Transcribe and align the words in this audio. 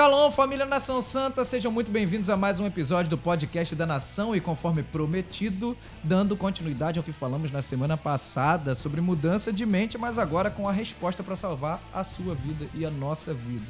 Shalom, 0.00 0.30
família 0.30 0.64
Nação 0.64 1.02
Santa, 1.02 1.44
sejam 1.44 1.70
muito 1.70 1.90
bem-vindos 1.90 2.30
a 2.30 2.34
mais 2.34 2.58
um 2.58 2.64
episódio 2.64 3.10
do 3.10 3.18
podcast 3.18 3.74
da 3.74 3.84
Nação 3.84 4.34
e 4.34 4.40
conforme 4.40 4.82
prometido, 4.82 5.76
dando 6.02 6.38
continuidade 6.38 6.98
ao 6.98 7.04
que 7.04 7.12
falamos 7.12 7.50
na 7.52 7.60
semana 7.60 7.98
passada 7.98 8.74
sobre 8.74 9.02
mudança 9.02 9.52
de 9.52 9.66
mente, 9.66 9.98
mas 9.98 10.18
agora 10.18 10.50
com 10.50 10.66
a 10.66 10.72
resposta 10.72 11.22
para 11.22 11.36
salvar 11.36 11.82
a 11.92 12.02
sua 12.02 12.34
vida 12.34 12.64
e 12.72 12.86
a 12.86 12.90
nossa 12.90 13.34
vida. 13.34 13.66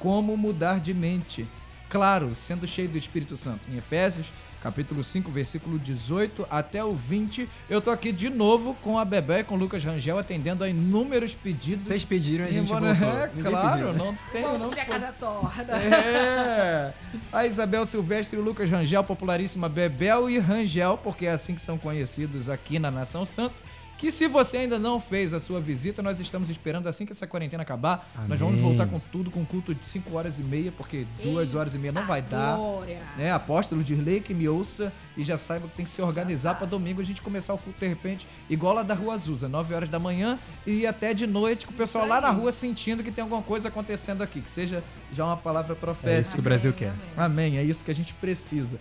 Como 0.00 0.36
mudar 0.36 0.80
de 0.80 0.92
mente? 0.92 1.46
Claro, 1.88 2.34
sendo 2.34 2.66
cheio 2.66 2.88
do 2.88 2.98
Espírito 2.98 3.36
Santo. 3.36 3.70
Em 3.70 3.76
Efésios, 3.76 4.26
capítulo 4.62 5.02
5, 5.04 5.30
versículo 5.30 5.78
18 5.78 6.46
até 6.50 6.82
o 6.84 6.92
20. 6.92 7.48
Eu 7.70 7.80
tô 7.80 7.90
aqui 7.90 8.10
de 8.12 8.28
novo 8.28 8.74
com 8.82 8.98
a 8.98 9.04
Bebé 9.04 9.40
e 9.40 9.44
com 9.44 9.54
o 9.54 9.58
Lucas 9.58 9.82
Rangel 9.84 10.18
atendendo 10.18 10.64
a 10.64 10.68
inúmeros 10.68 11.34
pedidos. 11.34 11.84
Vocês 11.84 12.04
pediram 12.04 12.44
e 12.44 12.48
a 12.48 12.52
gente 12.52 12.72
Embora- 12.72 12.94
voltou. 12.94 13.18
É, 13.18 13.26
Ninguém 13.34 13.50
claro, 13.52 13.70
pediu, 13.78 13.92
né? 13.92 13.98
não 13.98 14.06
não 14.52 14.58
Vamos 14.58 14.78
a 14.78 14.84
casa 14.84 15.14
torna. 15.18 15.72
é. 15.74 16.92
A 17.32 17.46
Isabel 17.46 17.86
Silvestre 17.86 18.36
e 18.36 18.40
o 18.40 18.44
Lucas 18.44 18.70
Rangel, 18.70 19.04
popularíssima 19.04 19.68
Bebel 19.68 20.28
e 20.28 20.38
Rangel, 20.38 20.98
porque 20.98 21.26
é 21.26 21.30
assim 21.32 21.54
que 21.54 21.60
são 21.60 21.78
conhecidos 21.78 22.48
aqui 22.50 22.78
na 22.78 22.90
Nação 22.90 23.24
Santa. 23.24 23.54
Que 23.98 24.12
se 24.12 24.28
você 24.28 24.58
ainda 24.58 24.78
não 24.78 25.00
fez 25.00 25.34
a 25.34 25.40
sua 25.40 25.60
visita, 25.60 26.00
nós 26.00 26.20
estamos 26.20 26.48
esperando 26.48 26.88
assim 26.88 27.04
que 27.04 27.10
essa 27.10 27.26
quarentena 27.26 27.64
acabar. 27.64 28.08
Nós 28.28 28.38
vamos 28.38 28.54
Amém. 28.54 28.62
voltar 28.64 28.86
com 28.86 29.00
tudo, 29.00 29.28
com 29.28 29.44
culto 29.44 29.74
de 29.74 29.84
5 29.84 30.16
horas 30.16 30.38
e 30.38 30.42
meia, 30.44 30.70
porque 30.70 31.04
2 31.20 31.56
horas 31.56 31.74
e 31.74 31.78
meia 31.78 31.90
não 31.90 32.06
vai 32.06 32.22
dar. 32.22 32.56
Glória. 32.56 33.00
Né, 33.16 33.32
apóstolo 33.32 33.82
Dirley 33.82 34.20
que 34.20 34.32
me 34.32 34.48
ouça 34.48 34.92
e 35.16 35.24
já 35.24 35.36
saiba 35.36 35.66
que 35.66 35.74
tem 35.74 35.84
que 35.84 35.90
se 35.90 36.00
organizar 36.00 36.54
para 36.54 36.64
domingo 36.66 37.00
a 37.00 37.04
gente 37.04 37.20
começar 37.20 37.52
o 37.52 37.58
culto 37.58 37.80
de 37.80 37.88
repente, 37.88 38.24
igual 38.48 38.72
lá 38.72 38.84
da 38.84 38.94
Rua 38.94 39.14
Azusa, 39.14 39.48
9 39.48 39.74
horas 39.74 39.88
da 39.88 39.98
manhã 39.98 40.38
e 40.64 40.86
até 40.86 41.12
de 41.12 41.26
noite, 41.26 41.66
com 41.66 41.72
o 41.72 41.76
pessoal 41.76 42.06
lá 42.06 42.20
na 42.20 42.30
rua 42.30 42.52
sentindo 42.52 43.02
que 43.02 43.10
tem 43.10 43.22
alguma 43.22 43.42
coisa 43.42 43.66
acontecendo 43.66 44.22
aqui, 44.22 44.40
que 44.40 44.50
seja 44.50 44.82
já 45.12 45.24
uma 45.24 45.36
palavra 45.36 45.72
É 45.72 45.74
isso 45.74 45.80
profética. 45.80 46.34
que 46.34 46.38
o 46.40 46.42
Brasil 46.42 46.70
Amém, 46.70 46.78
quer. 46.78 46.90
amém. 47.20 47.46
Amém, 47.48 47.58
é 47.58 47.64
isso 47.64 47.82
que 47.84 47.90
a 47.90 47.94
gente 47.94 48.14
precisa. 48.14 48.78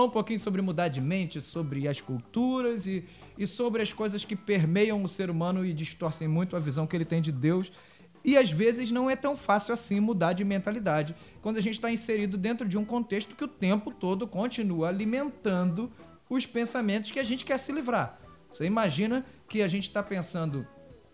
Falou 0.00 0.08
um 0.08 0.12
pouquinho 0.12 0.38
sobre 0.38 0.62
mudar 0.62 0.88
de 0.88 0.98
mente, 0.98 1.42
sobre 1.42 1.86
as 1.86 2.00
culturas 2.00 2.86
e, 2.86 3.04
e 3.36 3.46
sobre 3.46 3.82
as 3.82 3.92
coisas 3.92 4.24
que 4.24 4.34
permeiam 4.34 5.02
o 5.02 5.08
ser 5.08 5.28
humano 5.28 5.62
e 5.64 5.74
distorcem 5.74 6.26
muito 6.26 6.56
a 6.56 6.58
visão 6.58 6.86
que 6.86 6.96
ele 6.96 7.04
tem 7.04 7.20
de 7.20 7.30
Deus. 7.30 7.70
E 8.24 8.34
às 8.34 8.50
vezes 8.50 8.90
não 8.90 9.10
é 9.10 9.16
tão 9.16 9.36
fácil 9.36 9.74
assim 9.74 10.00
mudar 10.00 10.32
de 10.32 10.42
mentalidade 10.42 11.14
quando 11.42 11.58
a 11.58 11.60
gente 11.60 11.74
está 11.74 11.90
inserido 11.90 12.38
dentro 12.38 12.66
de 12.66 12.78
um 12.78 12.84
contexto 12.84 13.36
que 13.36 13.44
o 13.44 13.48
tempo 13.48 13.92
todo 13.92 14.26
continua 14.26 14.88
alimentando 14.88 15.92
os 16.30 16.46
pensamentos 16.46 17.10
que 17.10 17.20
a 17.20 17.24
gente 17.24 17.44
quer 17.44 17.58
se 17.58 17.70
livrar. 17.70 18.18
Você 18.50 18.64
imagina 18.64 19.26
que 19.48 19.60
a 19.60 19.68
gente 19.68 19.86
está 19.86 20.02
pensando 20.02 20.66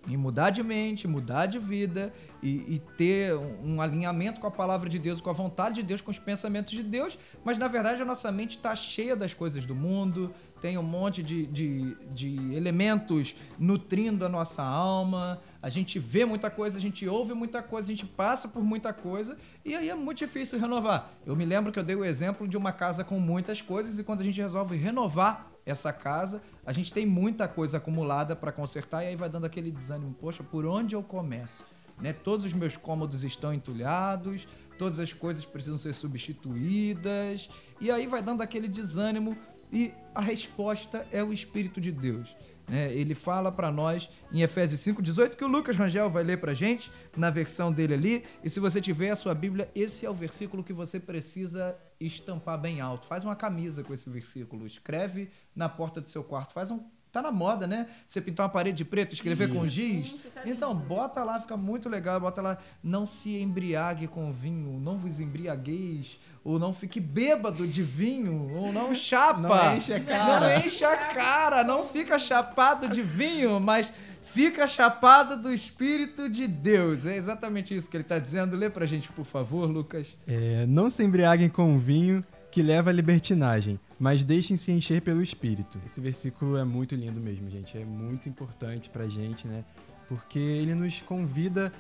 em 0.09 0.17
mudar 0.17 0.51
de 0.51 0.62
mente, 0.62 1.09
mudar 1.09 1.47
de 1.47 1.59
vida 1.59 2.14
e, 2.47 2.75
e 2.75 2.78
ter 2.97 3.34
um, 3.34 3.80
alinhamento 3.80 4.41
com 4.41 4.47
a 4.47 4.50
palavra 4.50 4.89
de 4.89 5.00
Deus, 5.00 5.20
com 5.20 5.28
a 5.28 5.33
vontade 5.33 5.77
de 5.77 5.83
Deus, 5.83 6.00
com 6.00 6.12
os 6.12 6.19
pensamentos 6.19 6.72
de 6.72 6.83
Deus, 6.83 7.19
mas 7.44 7.58
na 7.58 7.66
verdade 7.66 8.00
a 8.00 8.05
nossa 8.05 8.30
mente 8.30 8.56
está 8.56 8.72
cheia 8.77 9.16
das 9.16 9.34
coisas 9.34 9.66
do 9.66 9.75
mundo, 9.75 10.33
tem 10.61 10.78
um 10.78 10.83
monte 10.83 11.24
de, 11.24 11.44
de, 11.47 11.97
de 12.12 12.55
elementos 12.55 13.34
nutrindo 13.58 14.24
a 14.24 14.28
nossa 14.28 14.62
alma, 14.62 15.41
a 15.61 15.69
gente 15.69 15.98
vê 15.98 16.24
muita 16.24 16.48
coisa, 16.48 16.78
a 16.78 16.80
gente 16.80 17.06
ouve 17.08 17.34
muita 17.34 17.61
coisa, 17.62 17.89
a 17.89 17.94
gente 17.94 18.06
passa 18.06 18.47
por 18.47 18.62
muita 18.62 18.92
coisa 18.92 19.36
e 19.64 19.74
aí 19.74 19.91
é 19.91 19.94
muito 19.97 20.19
difícil 20.19 20.61
renovar. 20.61 21.11
Eu 21.27 21.34
me 21.34 21.44
lembro 21.44 21.72
que 21.72 21.80
eu 21.80 21.84
dei 21.84 21.97
o 21.97 22.05
exemplo 22.05 22.47
de 22.47 22.56
uma 22.56 22.70
casa 22.70 23.02
com 23.02 23.19
muitas 23.19 23.61
coisas 23.61 23.98
e 23.98 24.05
quando 24.05 24.20
a 24.20 24.24
gente 24.24 24.40
resolve 24.40 24.77
renovar 24.77 25.51
essa 25.67 25.92
casa, 25.92 26.40
a 26.64 26.73
gente 26.73 26.92
tem 26.92 27.05
muita 27.05 27.48
coisa 27.48 27.79
acumulada 27.79 28.36
para 28.36 28.52
consertar 28.52 29.02
e 29.02 29.08
aí 29.08 29.17
vai 29.17 29.29
dando 29.29 29.46
aquele 29.46 29.73
desânimo, 29.73 30.14
poxa, 30.14 30.45
por 30.45 30.64
onde 30.64 30.95
eu 30.95 31.02
começo? 31.02 31.76
Né? 32.01 32.12
Todos 32.12 32.45
os 32.45 32.52
meus 32.52 32.77
cômodos 32.77 33.24
estão 33.24 33.52
entulhados, 33.52 34.46
todas 34.79 34.98
as 34.98 35.12
coisas 35.12 35.45
precisam 35.45 35.79
ser 35.79 35.95
substituídas 35.95 37.48
e 37.80 37.90
aí 37.90 38.07
vai 38.07 38.23
dando 38.23 38.42
aquele 38.42 38.68
desânimo 38.68 39.36
e 39.73 39.92
a 40.14 40.20
resposta 40.20 41.06
é 41.11 41.23
o 41.23 41.33
Espírito 41.33 41.80
de 41.80 41.90
Deus. 41.90 42.36
né? 42.68 42.92
Ele 42.92 43.14
fala 43.14 43.51
para 43.51 43.70
nós 43.70 44.08
em 44.30 44.42
Efésios 44.42 44.80
5,18 44.80 45.36
que 45.36 45.45
o 45.45 45.48
Lucas 45.48 45.77
Rangel 45.77 46.08
vai 46.11 46.23
ler 46.23 46.39
para 46.39 46.55
gente 46.55 46.90
na 47.17 47.30
versão 47.30 47.73
dele 47.73 47.95
ali. 47.95 48.24
E 48.45 48.51
se 48.51 48.61
você 48.61 48.80
tiver 48.80 49.11
a 49.11 49.17
sua 49.17 49.35
Bíblia, 49.35 49.70
esse 49.74 50.06
é 50.06 50.11
o 50.11 50.14
versículo 50.14 50.62
que 50.62 50.73
você 50.73 51.01
precisa 51.01 51.77
estampar 51.98 52.61
bem 52.61 52.80
alto. 52.80 53.06
Faz 53.06 53.24
uma 53.24 53.35
camisa 53.35 53.83
com 53.83 53.92
esse 53.92 54.08
versículo, 54.08 54.67
escreve 54.67 55.30
na 55.55 55.68
porta 55.68 56.01
do 56.01 56.08
seu 56.08 56.23
quarto, 56.23 56.52
faz 56.52 56.70
um 56.70 56.85
Tá 57.12 57.22
na 57.22 57.30
moda, 57.33 57.67
né? 57.67 57.86
Você 58.06 58.20
pintar 58.20 58.44
uma 58.44 58.52
parede 58.52 58.77
de 58.77 58.84
preto, 58.84 59.14
escrever 59.14 59.48
com 59.48 59.62
Isso. 59.64 59.72
giz. 59.74 60.06
Sim, 60.08 60.18
Então, 60.44 60.72
lindo. 60.72 60.84
bota 60.84 61.24
lá, 61.24 61.40
fica 61.40 61.56
muito 61.56 61.89
legal. 61.89 62.20
Bota 62.20 62.42
lá, 62.42 62.58
não 62.83 63.06
se 63.06 63.34
embriague 63.40 64.06
com 64.06 64.30
vinho, 64.33 64.78
não 64.78 64.98
vos 64.98 65.18
embriagueis, 65.18 66.18
ou 66.44 66.58
não 66.58 66.74
fique 66.74 67.00
bêbado 67.00 67.67
de 67.67 67.83
vinho, 67.83 68.50
ou 68.55 68.70
não 68.72 68.92
chapa. 68.94 69.40
Não 69.40 69.77
enche 69.77 69.94
a 69.94 70.00
cara. 70.00 70.40
Não 70.58 70.67
enche 70.67 70.84
a 70.84 70.96
cara, 70.96 71.64
não 71.64 71.84
fica 71.86 72.18
chapado 72.18 72.86
de 72.89 73.00
vinho, 73.00 73.58
mas 73.61 73.90
fica 74.24 74.67
chapado 74.67 75.40
do 75.40 75.50
Espírito 75.52 76.28
de 76.28 76.46
Deus. 76.46 77.06
É 77.06 77.17
exatamente 77.17 77.74
isso 77.74 77.88
que 77.88 77.96
ele 77.96 78.02
está 78.05 78.18
dizendo. 78.18 78.55
Lê 78.56 78.68
pra 78.68 78.84
gente, 78.84 79.11
por 79.12 79.24
favor, 79.24 79.70
Lucas. 79.70 80.06
É, 80.28 80.67
não 80.67 80.90
se 80.90 81.02
embriaguem 81.02 81.48
com 81.48 81.74
o 81.74 81.78
vinho 81.78 82.23
que 82.56 82.62
leva 82.62 82.89
à 82.89 82.92
libertinagem, 82.92 83.78
mas 83.98 84.24
deixem-se 84.24 84.72
encher 84.72 85.02
pelo 85.02 85.20
Espírito. 85.22 85.78
Esse 85.84 86.00
versículo 86.00 86.56
é 86.56 86.64
muito 86.64 86.94
lindo 86.94 87.20
mesmo, 87.20 87.50
gente. 87.50 87.77
É 87.77 87.84
muito 87.84 88.30
importante 88.30 88.89
pra 88.89 89.06
gente, 89.06 89.46
né? 89.46 89.62
Porque 90.08 90.39
ele 90.39 90.74
nos 90.74 91.02
convida 91.02 91.70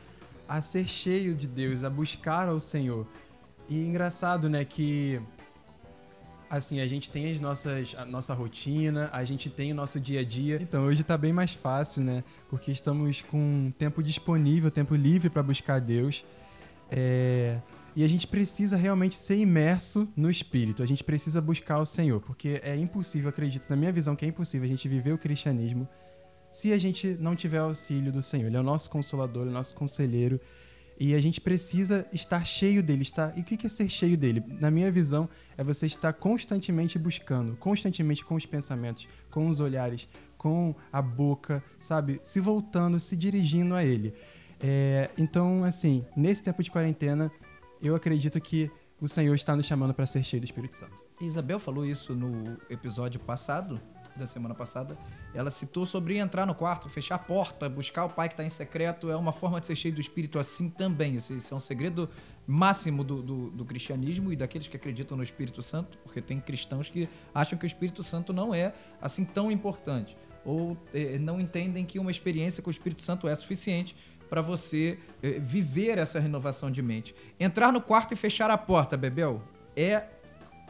a 0.46 0.60
ser 0.60 0.86
cheio 0.86 1.34
de 1.34 1.48
Deus, 1.48 1.82
a 1.82 1.88
buscar 1.88 2.46
ao 2.46 2.60
Senhor. 2.60 3.06
E 3.70 3.86
engraçado, 3.86 4.50
né, 4.50 4.66
que 4.66 5.18
assim, 6.50 6.78
a 6.80 6.86
gente 6.86 7.10
tem 7.10 7.32
as 7.32 7.40
nossas, 7.40 7.96
a 7.96 8.04
nossa 8.04 8.34
rotina, 8.34 9.08
a 9.14 9.24
gente 9.24 9.48
tem 9.48 9.72
o 9.72 9.74
nosso 9.74 9.98
dia 9.98 10.20
a 10.20 10.24
dia. 10.24 10.58
Então, 10.60 10.84
hoje 10.84 11.02
tá 11.02 11.16
bem 11.16 11.32
mais 11.32 11.54
fácil, 11.54 12.04
né? 12.04 12.22
Porque 12.50 12.70
estamos 12.70 13.22
com 13.22 13.72
tempo 13.78 14.02
disponível, 14.02 14.70
tempo 14.70 14.94
livre 14.94 15.30
para 15.30 15.42
buscar 15.42 15.80
Deus. 15.80 16.22
É, 16.90 17.56
E 17.96 18.04
a 18.04 18.08
gente 18.08 18.26
precisa 18.26 18.76
realmente 18.76 19.16
ser 19.16 19.36
imerso 19.36 20.06
no 20.14 20.30
Espírito. 20.30 20.82
A 20.82 20.86
gente 20.86 21.02
precisa 21.02 21.40
buscar 21.40 21.80
o 21.80 21.86
Senhor, 21.86 22.20
porque 22.20 22.60
é 22.62 22.76
impossível, 22.76 23.30
acredito, 23.30 23.66
na 23.70 23.74
minha 23.74 23.90
visão, 23.90 24.14
que 24.14 24.26
é 24.26 24.28
impossível 24.28 24.66
a 24.66 24.68
gente 24.68 24.86
viver 24.86 25.12
o 25.12 25.18
cristianismo 25.18 25.88
se 26.52 26.72
a 26.72 26.78
gente 26.78 27.16
não 27.20 27.34
tiver 27.34 27.58
auxílio 27.58 28.12
do 28.12 28.20
Senhor. 28.20 28.46
Ele 28.46 28.56
é 28.56 28.60
o 28.60 28.62
nosso 28.62 28.90
consolador, 28.90 29.46
é 29.46 29.50
o 29.50 29.52
nosso 29.52 29.74
conselheiro. 29.74 30.38
E 30.98 31.14
a 31.14 31.20
gente 31.20 31.40
precisa 31.40 32.06
estar 32.12 32.44
cheio 32.46 32.82
dele. 32.82 33.02
Estar... 33.02 33.36
E 33.36 33.40
o 33.40 33.44
que 33.44 33.66
é 33.66 33.68
ser 33.68 33.88
cheio 33.88 34.16
dele? 34.16 34.42
Na 34.60 34.70
minha 34.70 34.90
visão, 34.90 35.28
é 35.56 35.64
você 35.64 35.86
estar 35.86 36.12
constantemente 36.12 36.98
buscando, 36.98 37.56
constantemente 37.56 38.24
com 38.24 38.34
os 38.34 38.44
pensamentos, 38.44 39.08
com 39.30 39.48
os 39.48 39.58
olhares, 39.58 40.08
com 40.36 40.74
a 40.92 41.00
boca, 41.00 41.62
sabe? 41.78 42.20
Se 42.22 42.40
voltando, 42.40 42.98
se 42.98 43.16
dirigindo 43.16 43.74
a 43.74 43.82
ele. 43.82 44.14
É, 44.60 45.10
Então, 45.18 45.64
assim, 45.64 46.04
nesse 46.16 46.42
tempo 46.42 46.62
de 46.62 46.70
quarentena, 46.70 47.30
eu 47.82 47.94
acredito 47.94 48.40
que 48.40 48.70
o 49.00 49.06
Senhor 49.06 49.34
está 49.34 49.54
nos 49.54 49.66
chamando 49.66 49.92
para 49.92 50.06
ser 50.06 50.22
cheio 50.22 50.40
do 50.40 50.44
Espírito 50.44 50.74
Santo. 50.76 51.04
Isabel 51.20 51.58
falou 51.58 51.84
isso 51.84 52.14
no 52.14 52.56
episódio 52.70 53.20
passado, 53.20 53.80
da 54.16 54.24
semana 54.24 54.54
passada. 54.54 54.96
Ela 55.34 55.50
citou 55.50 55.84
sobre 55.84 56.16
entrar 56.16 56.46
no 56.46 56.54
quarto, 56.54 56.88
fechar 56.88 57.16
a 57.16 57.18
porta, 57.18 57.68
buscar 57.68 58.06
o 58.06 58.08
pai 58.08 58.28
que 58.30 58.32
está 58.32 58.42
em 58.42 58.48
secreto. 58.48 59.10
É 59.10 59.16
uma 59.16 59.32
forma 59.32 59.60
de 59.60 59.66
ser 59.66 59.76
cheio 59.76 59.94
do 59.94 60.00
Espírito 60.00 60.38
assim 60.38 60.70
também. 60.70 61.16
Esse, 61.16 61.34
esse 61.34 61.52
é 61.52 61.56
um 61.56 61.60
segredo 61.60 62.08
máximo 62.46 63.04
do, 63.04 63.20
do- 63.22 63.50
do 63.50 63.64
cristianismo 63.66 64.32
e 64.32 64.36
daqueles 64.36 64.66
que 64.68 64.76
acreditam 64.76 65.18
no 65.18 65.22
Espírito 65.22 65.60
Santo, 65.60 65.98
porque 65.98 66.22
tem 66.22 66.40
cristãos 66.40 66.88
que 66.88 67.06
acham 67.34 67.58
que 67.58 67.66
o 67.66 67.68
Espírito 67.68 68.02
Santo 68.02 68.32
não 68.32 68.54
é 68.54 68.72
assim 69.02 69.22
tão 69.26 69.50
importante. 69.52 70.16
Ou 70.46 70.74
eh, 70.94 71.18
não 71.18 71.38
entendem 71.38 71.84
que 71.84 71.98
uma 71.98 72.10
experiência 72.10 72.62
com 72.62 72.70
o 72.70 72.72
Espírito 72.72 73.02
Santo 73.02 73.28
é 73.28 73.34
suficiente 73.36 73.94
para 74.28 74.40
você 74.42 74.98
eh, 75.22 75.38
viver 75.40 75.98
essa 75.98 76.18
renovação 76.20 76.70
de 76.70 76.82
mente. 76.82 77.14
Entrar 77.38 77.72
no 77.72 77.80
quarto 77.80 78.12
e 78.12 78.16
fechar 78.16 78.50
a 78.50 78.58
porta, 78.58 78.96
Bebel, 78.96 79.42
é 79.76 80.04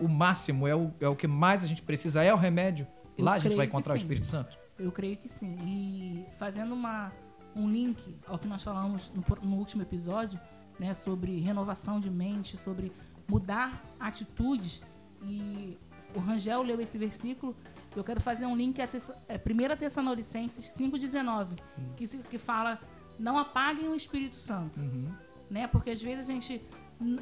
o 0.01 0.09
máximo, 0.09 0.67
é 0.69 0.75
o, 0.75 0.93
é 1.01 1.09
o 1.09 1.17
que 1.17 1.27
mais 1.27 1.63
a 1.65 1.67
gente 1.67 1.83
precisa, 1.83 2.23
é 2.23 2.33
o 2.33 2.37
remédio. 2.37 2.87
Eu 3.17 3.25
Lá 3.25 3.35
a 3.35 3.39
gente 3.39 3.57
vai 3.57 3.67
que 3.67 3.71
encontrar 3.71 3.95
o. 3.95 3.97
Espírito 3.97 4.27
Santo. 4.27 4.59
Eu 4.79 4.93
creio 4.93 5.17
que 5.17 5.29
sim. 5.29 5.57
E 5.65 6.27
fazendo 6.39 6.75
uma, 6.75 7.11
um 7.55 7.69
link 7.69 8.15
ao 8.27 8.39
que 8.39 8.47
nós 8.47 8.63
falamos 8.63 9.11
no, 9.15 9.25
no 9.49 9.57
último 9.57 9.83
episódio, 9.83 10.39
né, 10.79 10.93
sobre 10.93 11.41
renovação 11.41 11.99
de 11.99 12.11
mente, 12.11 12.59
sobre 12.59 12.93
mudar 13.27 13.83
atitudes, 13.99 14.83
e 15.23 15.79
o 16.15 16.19
Rangel 16.21 16.63
leu 16.63 16.79
esse 16.81 16.99
versículo, 16.99 17.57
eu 17.97 18.05
quero 18.05 18.21
fazer 18.21 18.45
um 18.45 18.55
link 18.55 18.81
a 18.83 18.87
Tessa- 18.87 19.17
é, 19.27 19.39
1 19.39 19.77
Tessalonicenses 19.79 20.67
5,19, 20.79 21.57
que, 21.97 22.07
se- 22.07 22.19
que 22.19 22.37
fala, 22.39 22.79
não 23.19 23.39
apaguem 23.39 23.89
o 23.89 23.95
Espírito 23.95 24.37
Santo. 24.37 24.81
Uhum. 24.81 25.13
né? 25.51 25.67
Porque 25.67 25.91
às 25.91 26.03
vezes 26.03 26.29
a 26.29 26.33
gente 26.33 26.61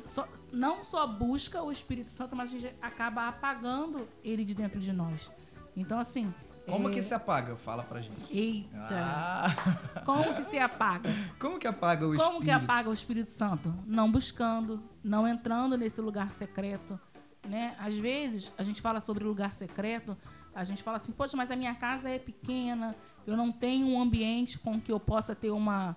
só- 0.05 0.29
não 0.53 0.83
só 0.85 1.07
busca 1.07 1.63
o 1.63 1.71
Espírito 1.71 2.11
Santo, 2.11 2.35
mas 2.35 2.51
a 2.55 2.59
gente 2.59 2.75
acaba 2.81 3.29
apagando 3.29 4.09
ele 4.23 4.45
de 4.45 4.55
dentro 4.55 4.81
de 4.81 4.93
nós. 4.93 5.31
Então, 5.77 5.99
assim. 5.99 6.33
Como 6.67 6.89
é, 6.89 6.93
que 6.93 7.03
se 7.03 7.13
apaga? 7.13 7.57
Fala 7.57 7.83
pra 7.83 8.01
gente. 8.01 8.33
Eita! 8.35 8.79
Ah, 8.81 10.01
Como 10.07 10.33
que 10.35 10.45
se 10.45 10.59
apaga? 10.59 11.11
como 11.39 11.59
que 11.59 11.67
apaga 11.67 12.07
o 12.07 12.17
Como 12.17 12.23
espírito? 12.23 12.45
que 12.45 12.51
apaga 12.51 12.89
o 12.89 12.93
Espírito 12.95 13.31
Santo? 13.31 13.75
Não 13.87 14.11
buscando, 14.11 14.83
não 15.03 15.29
entrando 15.29 15.77
nesse 15.77 16.01
lugar 16.01 16.33
secreto, 16.33 16.99
né? 17.47 17.75
Às 17.79 17.99
vezes 17.99 18.51
a 18.57 18.63
gente 18.63 18.81
fala 18.81 18.99
sobre 19.01 19.25
lugar 19.25 19.53
secreto, 19.53 20.17
a 20.55 20.65
gente 20.65 20.83
fala 20.83 20.97
assim, 20.97 21.13
poxa, 21.13 21.37
mas 21.37 21.51
a 21.51 21.57
minha 21.57 21.75
casa 21.75 22.09
é 22.09 22.19
pequena, 22.19 22.97
eu 23.27 23.37
não 23.37 23.51
tenho 23.53 23.87
um 23.87 24.01
ambiente 24.01 24.59
com 24.59 24.81
que 24.81 24.91
eu 24.93 25.01
possa 25.01 25.35
ter 25.35 25.51
uma 25.51 25.97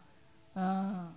ah, 0.56 1.08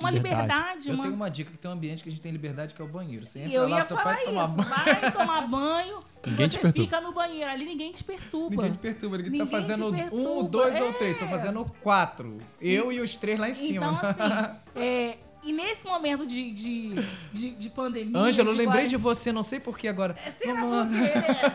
uma 0.00 0.10
Liberdade. 0.10 0.42
liberdade, 0.42 0.88
Eu 0.88 0.94
uma 0.94 1.02
tenho 1.04 1.14
uma 1.16 1.30
dica 1.30 1.50
que 1.52 1.56
tem 1.58 1.70
um 1.70 1.74
ambiente 1.74 2.02
que 2.02 2.08
a 2.08 2.12
gente 2.12 2.20
tem 2.20 2.32
liberdade, 2.32 2.74
que 2.74 2.82
é 2.82 2.84
o 2.84 2.88
banheiro. 2.88 3.24
Você 3.24 3.38
e 3.38 3.42
entra 3.42 3.54
eu 3.54 3.68
lá, 3.68 3.78
ia 3.78 3.84
tu 3.84 3.94
falar 3.96 4.14
vai 4.14 4.24
tomar 4.24 4.44
isso. 4.44 4.54
banho. 4.56 4.68
Vai 5.00 5.12
tomar 5.12 5.40
banho, 5.46 6.00
Ninguém 6.26 6.48
você 6.50 6.72
fica 6.72 7.00
no 7.00 7.12
banheiro. 7.12 7.50
Ali 7.50 7.64
ninguém 7.64 7.92
te 7.92 8.02
perturba. 8.02 8.56
Ninguém 8.56 8.72
te 8.72 8.78
perturba, 8.78 9.16
ninguém, 9.18 9.32
Ninguém 9.32 9.46
tá 9.46 9.56
fazendo 9.56 9.86
um, 10.12 10.44
dois 10.44 10.80
ou 10.80 10.88
é. 10.88 10.92
três, 10.94 11.18
tô 11.18 11.26
fazendo 11.26 11.64
quatro. 11.82 12.38
Eu 12.60 12.90
e 12.92 13.00
os 13.00 13.14
três 13.16 13.38
lá 13.38 13.48
em 13.48 13.54
cima. 13.54 13.92
Então, 13.92 14.10
assim, 14.10 14.56
é, 14.74 15.18
e 15.44 15.52
nesse 15.52 15.84
momento 15.86 16.24
de, 16.26 16.52
de, 16.52 16.94
de, 17.32 17.50
de 17.54 17.70
pandemia. 17.70 18.16
Ângelo, 18.18 18.50
eu 18.50 18.52
de 18.52 18.58
lembrei 18.58 18.82
quarentena- 18.84 18.88
de 18.88 18.96
você, 18.96 19.30
não 19.32 19.42
sei 19.42 19.58
por 19.60 19.76
que 19.78 19.86
agora. 19.88 20.16
Será 20.38 20.54
Vamos 20.60 20.68
por 20.68 20.76
lá. 20.76 20.86
quê? 20.86 20.94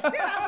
né? 0.03 0.11
Será 0.11 0.46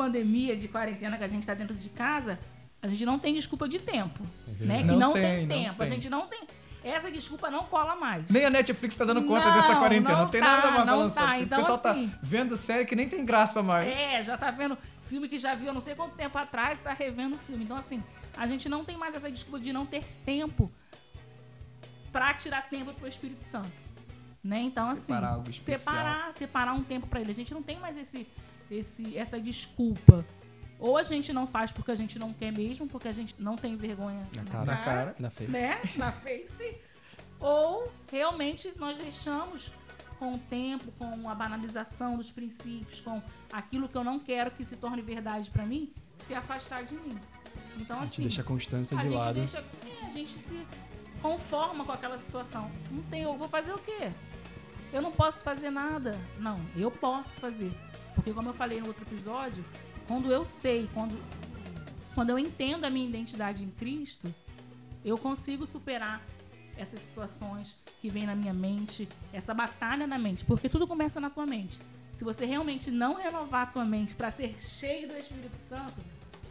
pandemia, 0.00 0.56
de 0.56 0.66
quarentena 0.68 1.16
que 1.18 1.24
a 1.24 1.28
gente 1.28 1.42
está 1.42 1.52
dentro 1.54 1.74
de 1.76 1.88
casa, 1.90 2.38
a 2.82 2.88
gente 2.88 3.04
não 3.04 3.18
tem 3.18 3.34
desculpa 3.34 3.68
de 3.68 3.78
tempo. 3.78 4.22
né? 4.60 4.78
Que 4.78 4.84
Não 4.84 4.98
não, 4.98 5.12
tem, 5.12 5.22
tem, 5.22 5.46
não 5.46 5.48
tempo. 5.64 5.82
A 5.82 5.86
tem. 5.86 5.94
gente 5.94 6.08
não 6.10 6.26
tem. 6.26 6.40
Essa 6.82 7.10
desculpa 7.10 7.50
não 7.50 7.64
cola 7.64 7.94
mais. 7.94 8.30
Nem 8.30 8.46
a 8.46 8.50
Netflix 8.50 8.96
tá 8.96 9.04
dando 9.04 9.22
conta 9.24 9.46
Não, 9.50 9.54
dessa 9.60 9.76
quarentena. 9.76 10.12
Não, 10.16 10.22
não 10.24 10.30
tem 10.30 10.40
tá, 10.40 10.46
nada 10.46 10.70
mais 10.70 10.86
não 10.86 11.10
tá. 11.10 11.36
O 11.36 11.42
Então, 11.42 11.58
pessoal 11.58 11.78
assim- 11.84 12.08
tá 12.08 12.18
vendo 12.22 12.56
série 12.56 12.86
que 12.86 12.96
nem 12.96 13.06
tem 13.06 13.22
graça 13.22 13.62
mais. 13.62 13.86
É, 13.86 14.22
já 14.22 14.38
tá 14.38 14.50
vendo 14.50 14.78
filme 15.02 15.28
que 15.28 15.38
já 15.38 15.54
viu 15.54 15.68
há 15.70 15.74
não 15.74 15.80
sei 15.82 15.94
quanto 15.94 16.14
tempo 16.16 16.38
atrás, 16.38 16.78
tá 16.78 16.94
revendo 16.94 17.34
o 17.34 17.38
filme. 17.38 17.64
Então, 17.64 17.76
assim, 17.76 18.02
a 18.34 18.46
gente 18.46 18.66
não 18.66 18.82
tem 18.82 18.96
mais 18.96 19.14
essa 19.14 19.30
desculpa 19.30 19.60
de 19.60 19.74
não 19.74 19.84
ter 19.84 20.02
tempo 20.24 20.72
pra 22.10 22.32
tirar 22.32 22.62
tempo 22.70 22.94
pro 22.94 23.06
Espírito 23.06 23.44
Santo. 23.44 23.70
Né? 24.42 24.60
Então, 24.62 24.96
Separar 24.96 25.26
assim, 25.26 25.34
algo 25.36 25.50
especial. 25.50 25.78
separar, 25.78 26.32
separar 26.34 26.72
um 26.72 26.82
tempo 26.82 27.06
pra 27.06 27.20
ele. 27.20 27.30
A 27.30 27.34
gente 27.34 27.52
não 27.52 27.62
tem 27.62 27.78
mais 27.78 27.94
esse, 27.98 28.26
esse, 28.70 29.16
essa 29.16 29.40
desculpa. 29.40 30.24
Ou 30.78 30.96
a 30.96 31.02
gente 31.02 31.32
não 31.32 31.46
faz 31.46 31.70
porque 31.70 31.90
a 31.90 31.94
gente 31.94 32.18
não 32.18 32.32
quer 32.32 32.50
mesmo, 32.52 32.86
porque 32.88 33.08
a 33.08 33.12
gente 33.12 33.34
não 33.38 33.54
tem 33.56 33.76
vergonha 33.76 34.26
Na 34.34 34.44
cara. 34.44 34.64
Na 34.64 34.76
cara. 34.78 35.16
Na 35.18 35.30
face. 35.30 35.50
né? 35.50 35.80
Na 35.96 36.12
face. 36.12 36.74
Ou 37.38 37.90
realmente 38.10 38.72
nós 38.78 38.96
deixamos 38.98 39.72
com 40.18 40.34
o 40.34 40.38
tempo, 40.38 40.90
com 40.98 41.28
a 41.28 41.34
banalização 41.34 42.16
dos 42.16 42.30
princípios, 42.30 43.00
com 43.00 43.22
aquilo 43.52 43.88
que 43.88 43.96
eu 43.96 44.04
não 44.04 44.18
quero 44.18 44.50
que 44.50 44.64
se 44.64 44.76
torne 44.76 45.00
verdade 45.00 45.50
pra 45.50 45.64
mim, 45.64 45.90
se 46.18 46.34
afastar 46.34 46.84
de 46.84 46.94
mim. 46.94 47.18
Então, 47.78 47.98
A 47.98 48.02
gente 48.02 48.12
assim, 48.12 48.22
deixa 48.22 48.40
a 48.42 48.44
constância 48.44 48.98
a 48.98 49.02
de 49.02 49.08
lado. 49.08 49.34
deixa. 49.34 49.58
é, 49.58 50.06
a 50.06 50.10
gente 50.10 50.32
se 50.32 50.66
conforma 51.22 51.84
com 51.84 51.92
aquela 51.92 52.18
situação. 52.18 52.70
Não 52.90 53.02
tem, 53.04 53.22
eu 53.22 53.36
vou 53.36 53.48
fazer 53.48 53.72
o 53.72 53.78
quê? 53.78 54.10
Eu 54.92 55.00
não 55.00 55.12
posso 55.12 55.42
fazer 55.44 55.70
nada. 55.70 56.18
Não, 56.38 56.58
eu 56.76 56.90
posso 56.90 57.30
fazer. 57.34 57.72
Porque 58.14 58.32
como 58.32 58.48
eu 58.48 58.54
falei 58.54 58.80
no 58.80 58.86
outro 58.88 59.02
episódio, 59.04 59.64
quando 60.06 60.30
eu 60.32 60.44
sei, 60.44 60.88
quando, 60.92 61.18
quando 62.14 62.30
eu 62.30 62.38
entendo 62.38 62.84
a 62.84 62.90
minha 62.90 63.08
identidade 63.08 63.64
em 63.64 63.70
Cristo, 63.70 64.32
eu 65.04 65.16
consigo 65.16 65.66
superar 65.66 66.20
essas 66.76 67.00
situações 67.00 67.76
que 68.00 68.08
vêm 68.08 68.26
na 68.26 68.34
minha 68.34 68.54
mente, 68.54 69.08
essa 69.32 69.52
batalha 69.52 70.06
na 70.06 70.18
mente, 70.18 70.44
porque 70.44 70.68
tudo 70.68 70.86
começa 70.86 71.20
na 71.20 71.28
tua 71.30 71.46
mente. 71.46 71.78
Se 72.12 72.24
você 72.24 72.44
realmente 72.44 72.90
não 72.90 73.14
renovar 73.14 73.62
a 73.62 73.66
tua 73.66 73.84
mente 73.84 74.14
para 74.14 74.30
ser 74.30 74.54
cheio 74.58 75.06
do 75.08 75.16
Espírito 75.16 75.54
Santo, 75.56 75.94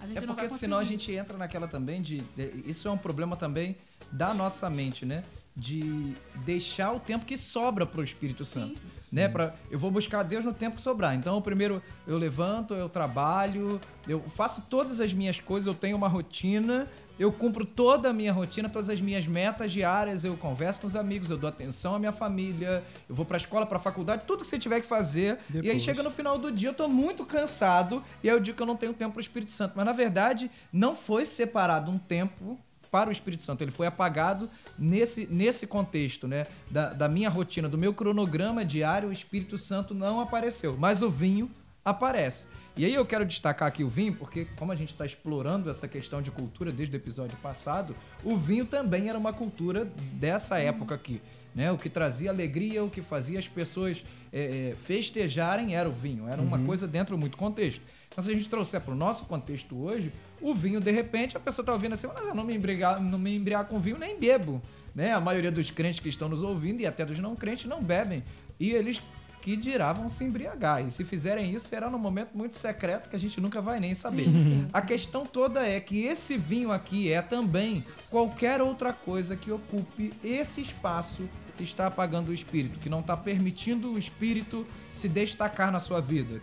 a 0.02 0.08
gente 0.08 0.18
É 0.18 0.22
não 0.26 0.34
vai 0.36 0.48
porque 0.48 0.60
senão 0.60 0.78
a 0.78 0.84
gente 0.84 1.12
entra 1.12 1.38
naquela 1.38 1.68
também 1.68 2.02
de, 2.02 2.22
de- 2.36 2.64
Isso 2.66 2.88
é 2.88 2.92
um 2.92 2.98
problema 2.98 3.36
também 3.36 3.76
da 4.12 4.34
nossa 4.34 4.70
mente, 4.70 5.06
né? 5.06 5.24
De 5.56 6.14
deixar 6.46 6.94
o 6.94 7.00
tempo 7.00 7.26
que 7.26 7.38
sobra 7.38 7.86
pro 7.86 8.04
Espírito 8.04 8.46
Santo. 8.46 8.82
Né? 9.12 9.28
Pra, 9.28 9.56
eu 9.70 9.78
vou 9.78 9.92
buscar 9.92 10.24
Deus 10.24 10.46
no 10.46 10.54
tempo 10.54 10.78
que 10.78 10.82
sobrar. 10.82 11.16
Então, 11.16 11.42
primeiro 11.42 11.82
eu 12.08 12.18
levanto, 12.18 12.74
eu 12.74 12.88
trabalho, 12.88 13.80
eu 14.08 14.22
faço 14.30 14.64
todas 14.70 15.02
as 15.02 15.14
minhas 15.14 15.40
coisas, 15.40 15.68
eu 15.68 15.74
tenho 15.74 15.98
uma 15.98 16.08
rotina, 16.08 16.88
eu 17.20 17.34
cumpro 17.34 17.66
toda 17.66 18.10
a 18.10 18.14
minha 18.14 18.32
rotina, 18.32 18.70
todas 18.70 18.90
as 18.90 19.02
minhas 19.02 19.28
metas 19.28 19.74
diárias, 19.74 20.24
eu 20.24 20.38
converso 20.38 20.80
com 20.80 20.88
os 20.88 20.96
amigos, 20.96 21.30
eu 21.30 21.38
dou 21.38 21.50
atenção 21.50 21.94
à 21.94 22.00
minha 22.00 22.14
família, 22.14 22.82
eu 23.10 23.14
vou 23.14 23.26
pra 23.26 23.36
escola, 23.36 23.66
pra 23.66 23.78
faculdade, 23.78 24.24
tudo 24.26 24.44
que 24.44 24.48
você 24.48 24.58
tiver 24.58 24.80
que 24.80 24.88
fazer. 24.88 25.38
E 25.54 25.58
aí 25.58 25.62
Depois. 25.64 25.82
chega 25.82 26.02
no 26.02 26.12
final 26.12 26.38
do 26.38 26.50
dia, 26.50 26.70
eu 26.70 26.74
tô 26.74 26.88
muito 26.88 27.26
cansado 27.26 28.02
e 28.24 28.30
aí 28.30 28.36
eu 28.36 28.40
digo 28.40 28.56
que 28.56 28.64
eu 28.64 28.68
não 28.68 28.78
tenho 28.78 28.94
tempo 28.94 29.12
pro 29.12 29.22
Espírito 29.22 29.52
Santo. 29.52 29.74
Mas 29.76 29.86
na 29.86 29.92
verdade, 29.92 30.50
não 30.72 30.96
foi 30.96 31.26
separado 31.26 31.92
um 31.92 31.98
tempo 31.98 32.58
para 32.92 33.10
o 33.10 33.12
Espírito 33.12 33.44
Santo. 33.44 33.64
Ele 33.64 33.72
foi 33.72 33.88
apagado 33.88 34.50
nesse, 34.78 35.28
nesse 35.28 35.68
contexto, 35.68 36.28
né? 36.28 36.48
Da, 36.70 36.94
da 36.94 37.08
minha 37.08 37.30
rotina, 37.30 37.70
do 37.70 37.78
meu 37.78 37.94
cronograma 37.94 38.66
diário, 38.66 39.10
o 39.10 39.14
Espírito 39.14 39.58
Santo 39.58 39.94
não 39.94 40.20
apareceu. 40.20 40.76
Mas 40.78 41.02
o 41.02 41.10
vinho 41.10 41.50
aparece. 41.84 42.48
E 42.78 42.86
aí 42.86 42.94
eu 42.94 43.06
quero 43.06 43.26
destacar 43.26 43.68
aqui 43.68 43.84
o 43.84 43.90
vinho, 43.90 44.16
porque 44.16 44.48
como 44.56 44.72
a 44.72 44.76
gente 44.76 44.92
está 44.94 45.06
explorando 45.06 45.70
essa 45.70 45.88
questão 45.88 46.22
de 46.22 46.32
cultura 46.32 46.72
desde 46.72 46.96
o 46.96 46.98
episódio 46.98 47.38
passado, 47.38 47.96
o 48.24 48.38
vinho 48.38 48.66
também 48.66 49.10
era 49.10 49.18
uma 49.18 49.34
cultura 49.34 49.86
dessa 50.14 50.60
época 50.60 50.96
aqui. 50.96 51.22
Né? 51.54 51.72
O 51.72 51.78
que 51.78 51.90
trazia 51.90 52.30
alegria, 52.30 52.84
o 52.84 52.90
que 52.90 53.02
fazia 53.02 53.40
as 53.40 53.48
pessoas 53.48 54.02
é, 54.32 54.76
festejarem 54.86 55.76
era 55.76 55.90
o 55.90 55.92
vinho. 55.92 56.28
Era 56.28 56.42
uma 56.42 56.60
coisa 56.60 56.88
dentro 56.88 57.16
de 57.16 57.20
muito 57.20 57.38
contexto. 57.38 57.82
Então, 58.20 58.26
se 58.26 58.32
a 58.32 58.34
gente 58.34 58.50
trouxer 58.50 58.82
para 58.82 58.94
o 58.94 58.98
nosso 58.98 59.24
contexto 59.24 59.82
hoje, 59.82 60.12
o 60.42 60.54
vinho, 60.54 60.82
de 60.82 60.92
repente, 60.92 61.38
a 61.38 61.40
pessoa 61.40 61.64
está 61.64 61.72
ouvindo 61.72 61.94
assim, 61.94 62.08
mas 62.08 62.28
eu 62.28 62.36
não 62.36 62.44
me 62.44 62.54
embriagar, 62.54 63.02
não 63.02 63.18
me 63.18 63.34
embriagar 63.34 63.66
com 63.66 63.80
vinho, 63.80 63.98
nem 63.98 64.20
bebo. 64.20 64.62
Né? 64.94 65.14
A 65.14 65.22
maioria 65.22 65.50
dos 65.50 65.72
crentes 65.72 66.02
que 66.02 66.10
estão 66.10 66.28
nos 66.28 66.42
ouvindo 66.42 66.82
e 66.82 66.86
até 66.86 67.06
dos 67.06 67.18
não 67.18 67.34
crentes 67.34 67.70
não 67.70 67.82
bebem. 67.82 68.22
E 68.60 68.72
eles 68.72 69.02
que 69.42 69.56
dirá 69.56 69.94
vão 69.94 70.10
se 70.10 70.26
embriagar. 70.26 70.86
E 70.86 70.92
se 70.92 71.06
fizerem 71.06 71.50
isso, 71.50 71.70
será 71.70 71.90
num 71.90 71.98
momento 71.98 72.32
muito 72.36 72.58
secreto 72.58 73.10
que 73.10 73.16
a 73.16 73.20
gente 73.20 73.40
nunca 73.40 73.62
vai 73.62 73.80
nem 73.80 73.94
saber. 73.94 74.26
Sim, 74.26 74.44
sim. 74.44 74.68
A 74.74 74.82
questão 74.82 75.26
toda 75.26 75.66
é 75.66 75.80
que 75.80 76.04
esse 76.04 76.38
vinho 76.38 76.74
aqui 76.74 77.10
é 77.10 77.22
também 77.22 77.86
qualquer 78.10 78.62
outra 78.62 78.92
coisa 78.92 79.38
que 79.38 79.50
ocupe 79.50 80.12
esse 80.22 80.60
espaço 80.60 81.24
que 81.56 81.64
está 81.64 81.88
apagando 81.88 82.32
o 82.32 82.34
espírito, 82.34 82.80
que 82.80 82.90
não 82.90 83.00
está 83.00 83.16
permitindo 83.16 83.94
o 83.94 83.98
espírito 83.98 84.68
se 84.94 85.08
destacar 85.08 85.72
na 85.72 85.80
sua 85.80 86.02
vida, 86.02 86.36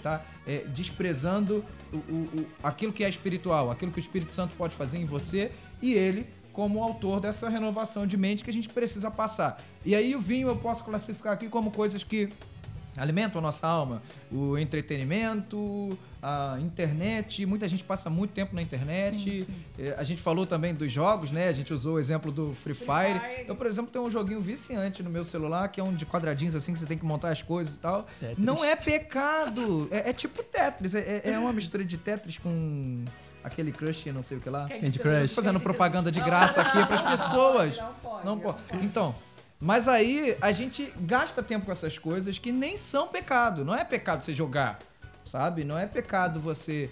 está 0.47 0.69
desprezando 0.71 1.65
o, 1.93 1.97
o- 1.97 2.29
o- 2.41 2.47
aquilo 2.63 2.93
que 2.93 3.03
é 3.05 3.09
espiritual, 3.09 3.71
aquilo 3.71 3.91
que 3.93 3.99
o 3.99 4.01
Espírito 4.01 4.33
Santo 4.33 4.55
pode 4.57 4.75
fazer 4.77 4.99
em 4.99 5.05
você 5.05 5.51
e 5.83 5.93
ele 5.93 6.27
como 6.53 6.83
autor 6.83 7.21
dessa 7.21 7.49
renovação 7.51 8.07
de 8.07 8.17
mente 8.17 8.43
que 8.43 8.49
a 8.51 8.53
gente 8.53 8.69
precisa 8.69 9.11
passar. 9.11 9.63
E 9.85 9.95
aí 9.95 10.15
o 10.17 10.21
vinho 10.21 10.49
eu 10.49 10.57
posso 10.57 10.83
classificar 10.85 11.35
aqui 11.35 11.49
como 11.49 11.71
coisas 11.71 12.03
que 12.03 12.31
alimentam 12.97 13.41
a 13.41 13.43
nossa 13.43 13.67
alma, 13.69 14.03
o 14.33 14.57
entretenimento, 14.57 15.99
a 16.29 16.61
internet, 16.61 17.47
muita 17.47 17.69
gente 17.69 17.85
passa 17.85 18.11
muito 18.11 18.33
tempo 18.33 18.55
na 18.55 18.61
internet. 18.63 19.19
Sim, 19.19 19.45
sim. 19.45 19.55
Eh, 19.79 19.95
A 19.97 20.03
gente 20.03 20.21
falou 20.21 20.45
também 20.45 20.75
dos 20.75 20.91
jogos, 20.91 21.31
né? 21.31 21.47
A 21.49 21.53
gente 21.53 21.73
usou 21.73 21.95
o 21.95 21.99
exemplo 22.01 22.33
do 22.33 22.53
Free 22.65 22.75
Fire. 22.75 23.21
Fire. 23.21 23.45
Eu, 23.47 23.55
por 23.55 23.67
exemplo, 23.67 23.91
tenho 23.93 24.05
um 24.05 24.11
joguinho 24.11 24.41
viciante 24.41 25.03
no 25.03 25.11
meu 25.11 25.25
celular, 25.25 25.69
que 25.69 25.81
é 25.81 25.85
um 25.85 25.95
de 25.95 26.05
quadradinhos 26.05 26.55
assim, 26.57 26.73
que 26.73 26.79
você 26.81 26.87
tem 26.87 26.99
que 26.99 27.05
montar 27.05 27.31
as 27.31 27.43
coisas 27.43 27.77
e 27.77 27.79
tal. 27.79 28.07
Tetris. 28.19 28.39
Não 28.45 28.65
é 28.65 28.75
pecado! 28.75 29.89
É, 29.91 30.11
é 30.11 30.13
tipo 30.13 30.43
Tetris. 30.43 30.95
É, 30.95 31.23
é- 31.25 31.31
é 31.33 31.39
uma 31.39 31.53
mistura 31.53 31.85
de 31.85 31.97
Tetris 31.97 32.39
com 32.39 33.05
aquele 33.45 33.71
crush, 33.73 34.07
não 34.13 34.23
sei 34.23 34.39
o 34.39 34.41
que 34.41 34.51
lá. 34.51 34.69
Candy 34.69 34.99
Crush. 34.99 35.33
Fazendo 35.33 35.61
propaganda 35.61 36.11
de 36.11 36.21
graça 36.21 36.61
aqui 36.61 36.85
pras 36.87 37.03
pessoas. 37.11 37.77
Não 37.77 37.93
pode. 38.03 38.27
Não 38.27 38.39
pode. 38.39 38.59
Então, 38.83 39.15
mas 39.61 39.89
aí 39.89 40.37
a 40.41 40.51
gente 40.53 40.93
gasta 41.01 41.43
tempo 41.43 41.67
com 41.67 41.73
essas 41.73 41.97
coisas 41.97 42.37
que 42.39 42.51
nem 42.53 42.77
são 42.77 43.09
pecado. 43.09 43.65
Não 43.65 43.75
é 43.75 43.85
pecado 43.85 44.23
você 44.25 44.35
jogar, 44.35 44.79
sabe? 45.27 45.65
Não 45.65 45.79
é 45.79 45.87
pecado 45.87 46.41
você 46.41 46.91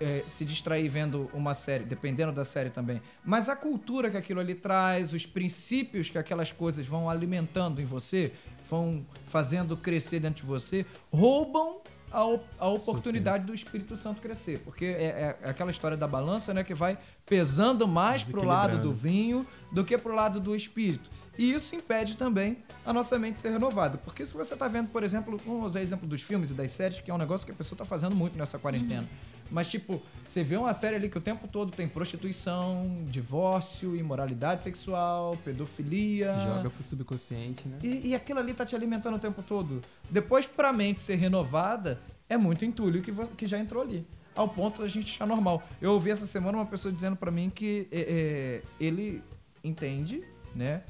eh, 0.00 0.22
se 0.26 0.44
distrair 0.44 0.88
vendo 0.88 1.28
uma 1.34 1.54
série, 1.54 1.84
dependendo 1.84 2.32
da 2.32 2.44
série 2.44 2.70
também. 2.70 3.02
Mas 3.24 3.48
a 3.48 3.56
cultura 3.56 4.10
que 4.10 4.16
aquilo 4.16 4.40
ali 4.40 4.54
traz, 4.54 5.12
os 5.12 5.26
princípios 5.26 6.08
que 6.08 6.16
aquelas 6.16 6.52
coisas 6.52 6.86
vão 6.86 7.10
alimentando 7.10 7.82
em 7.82 7.84
você, 7.84 8.32
vão 8.70 9.04
fazendo 9.26 9.76
crescer 9.76 10.20
dentro 10.20 10.42
de 10.42 10.46
você, 10.46 10.86
roubam 11.12 11.81
a, 12.12 12.24
op- 12.24 12.44
a 12.58 12.68
oportunidade 12.68 13.44
do 13.44 13.54
Espírito 13.54 13.96
Santo 13.96 14.20
crescer. 14.20 14.58
Porque 14.60 14.84
é, 14.84 15.36
é 15.42 15.48
aquela 15.50 15.70
história 15.70 15.96
da 15.96 16.06
balança, 16.06 16.52
né? 16.52 16.62
Que 16.62 16.74
vai 16.74 16.98
pesando 17.24 17.86
mais 17.88 18.22
pro 18.22 18.44
lado 18.44 18.78
do 18.82 18.92
vinho 18.92 19.46
do 19.72 19.84
que 19.84 19.96
pro 19.96 20.14
lado 20.14 20.38
do 20.40 20.54
espírito. 20.54 21.10
E 21.38 21.52
isso 21.52 21.74
impede 21.74 22.14
também 22.16 22.58
a 22.84 22.92
nossa 22.92 23.18
mente 23.18 23.40
ser 23.40 23.50
renovada. 23.50 23.96
Porque 23.98 24.26
se 24.26 24.34
você 24.34 24.54
tá 24.54 24.68
vendo, 24.68 24.88
por 24.88 25.02
exemplo, 25.02 25.40
vamos 25.46 25.66
usar 25.66 25.80
exemplo 25.80 26.06
dos 26.06 26.20
filmes 26.20 26.50
e 26.50 26.54
das 26.54 26.70
séries, 26.72 27.00
que 27.00 27.10
é 27.10 27.14
um 27.14 27.18
negócio 27.18 27.46
que 27.46 27.52
a 27.52 27.54
pessoa 27.56 27.76
tá 27.78 27.84
fazendo 27.86 28.14
muito 28.14 28.36
nessa 28.36 28.58
quarentena. 28.58 29.08
Mas, 29.52 29.68
tipo, 29.68 30.00
você 30.24 30.42
vê 30.42 30.56
uma 30.56 30.72
série 30.72 30.96
ali 30.96 31.10
que 31.10 31.18
o 31.18 31.20
tempo 31.20 31.46
todo 31.46 31.70
tem 31.70 31.86
prostituição, 31.86 33.04
divórcio, 33.06 33.94
imoralidade 33.94 34.64
sexual, 34.64 35.36
pedofilia. 35.44 36.34
Joga 36.56 36.70
pro 36.70 36.82
subconsciente, 36.82 37.68
né? 37.68 37.78
E, 37.82 38.08
e 38.08 38.14
aquilo 38.14 38.38
ali 38.38 38.54
tá 38.54 38.64
te 38.64 38.74
alimentando 38.74 39.16
o 39.16 39.18
tempo 39.18 39.42
todo. 39.42 39.82
Depois, 40.08 40.46
pra 40.46 40.72
mente 40.72 41.02
ser 41.02 41.16
renovada, 41.16 42.00
é 42.30 42.36
muito 42.38 42.64
entulho 42.64 43.02
que, 43.02 43.12
que 43.36 43.46
já 43.46 43.58
entrou 43.58 43.82
ali. 43.82 44.06
Ao 44.34 44.48
ponto 44.48 44.80
da 44.80 44.88
gente 44.88 45.12
achar 45.12 45.26
normal. 45.26 45.62
Eu 45.82 45.92
ouvi 45.92 46.10
essa 46.10 46.26
semana 46.26 46.56
uma 46.56 46.66
pessoa 46.66 46.90
dizendo 46.90 47.14
pra 47.14 47.30
mim 47.30 47.50
que 47.54 47.86
é, 47.92 48.00
é, 48.00 48.62
ele 48.80 49.22
entende, 49.62 50.22
né? 50.56 50.82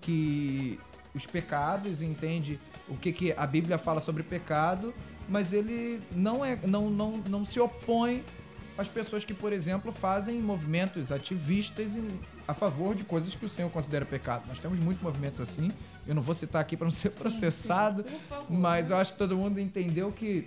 Que 0.00 0.78
os 1.12 1.26
pecados, 1.26 2.00
entende 2.00 2.60
o 2.88 2.96
que, 2.96 3.12
que 3.12 3.32
a 3.32 3.44
Bíblia 3.44 3.76
fala 3.76 4.00
sobre 4.00 4.22
pecado, 4.22 4.94
mas 5.28 5.52
ele 5.52 6.00
não, 6.12 6.44
é, 6.44 6.56
não, 6.64 6.88
não, 6.90 7.16
não 7.28 7.44
se 7.44 7.60
opõe 7.60 8.24
às 8.76 8.88
pessoas 8.88 9.24
que, 9.24 9.34
por 9.34 9.52
exemplo, 9.52 9.92
fazem 9.92 10.40
movimentos 10.40 11.10
ativistas 11.12 11.96
em- 11.96 12.18
a 12.46 12.54
favor 12.54 12.94
de 12.94 13.04
coisas 13.04 13.34
que 13.34 13.44
o 13.44 13.48
Senhor 13.48 13.68
considera 13.70 14.04
pecado. 14.06 14.44
Nós 14.48 14.58
temos 14.58 14.78
muitos 14.78 15.02
movimentos 15.02 15.40
assim. 15.40 15.70
Eu 16.06 16.14
não 16.14 16.22
vou 16.22 16.34
citar 16.34 16.62
aqui 16.62 16.76
para 16.76 16.86
não 16.86 16.90
ser 16.92 17.12
Sim, 17.12 17.20
processado, 17.20 18.02
sim, 18.02 18.08
por 18.08 18.20
favor. 18.22 18.50
mas 18.58 18.88
eu 18.90 18.96
acho 18.96 19.12
que 19.12 19.18
todo 19.18 19.36
mundo 19.36 19.58
entendeu 19.60 20.10
que 20.12 20.46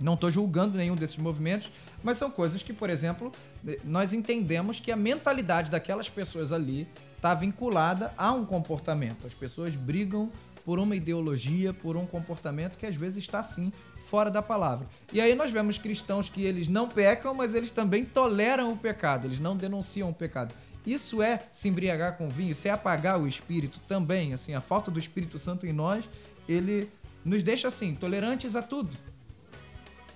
não 0.00 0.14
estou 0.14 0.30
julgando 0.30 0.76
nenhum 0.76 0.94
desses 0.94 1.16
movimentos, 1.16 1.70
mas 2.02 2.18
são 2.18 2.30
coisas 2.30 2.62
que, 2.62 2.72
por 2.72 2.90
exemplo, 2.90 3.32
eh, 3.66 3.78
nós 3.84 4.12
entendemos 4.12 4.78
que 4.78 4.92
a 4.92 4.96
mentalidade 4.96 5.70
daquelas 5.70 6.08
pessoas 6.08 6.52
ali 6.52 6.86
está 7.16 7.34
vinculada 7.34 8.12
a 8.16 8.32
um 8.32 8.44
comportamento. 8.44 9.26
As 9.26 9.32
pessoas 9.34 9.74
brigam 9.74 10.30
por 10.64 10.78
uma 10.78 10.94
ideologia, 10.94 11.72
por 11.72 11.96
um 11.96 12.04
comportamento 12.06 12.76
que 12.76 12.86
às 12.86 12.94
vezes 12.94 13.18
está 13.24 13.40
assim 13.40 13.72
fora 14.12 14.30
da 14.30 14.42
palavra. 14.42 14.86
E 15.10 15.22
aí 15.22 15.34
nós 15.34 15.50
vemos 15.50 15.78
cristãos 15.78 16.28
que 16.28 16.42
eles 16.42 16.68
não 16.68 16.86
pecam, 16.86 17.32
mas 17.32 17.54
eles 17.54 17.70
também 17.70 18.04
toleram 18.04 18.70
o 18.70 18.76
pecado, 18.76 19.26
eles 19.26 19.40
não 19.40 19.56
denunciam 19.56 20.10
o 20.10 20.14
pecado. 20.14 20.54
Isso 20.84 21.22
é 21.22 21.48
se 21.50 21.70
embriagar 21.70 22.18
com 22.18 22.28
vinho, 22.28 22.50
isso 22.50 22.68
é 22.68 22.70
apagar 22.70 23.18
o 23.18 23.26
espírito 23.26 23.80
também, 23.88 24.34
assim, 24.34 24.52
a 24.52 24.60
falta 24.60 24.90
do 24.90 24.98
Espírito 24.98 25.38
Santo 25.38 25.66
em 25.66 25.72
nós, 25.72 26.06
ele 26.46 26.90
nos 27.24 27.42
deixa 27.42 27.68
assim, 27.68 27.94
tolerantes 27.94 28.54
a 28.54 28.60
tudo. 28.60 28.94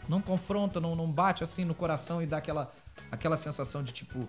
Não 0.07 0.21
confronta, 0.21 0.79
não, 0.79 0.95
não 0.95 1.11
bate 1.11 1.43
assim 1.43 1.65
no 1.65 1.75
coração 1.75 2.23
e 2.23 2.27
dá 2.27 2.37
aquela, 2.37 2.71
aquela 3.11 3.39
sensação 3.39 3.83
de 3.83 3.95
tipo. 3.95 4.29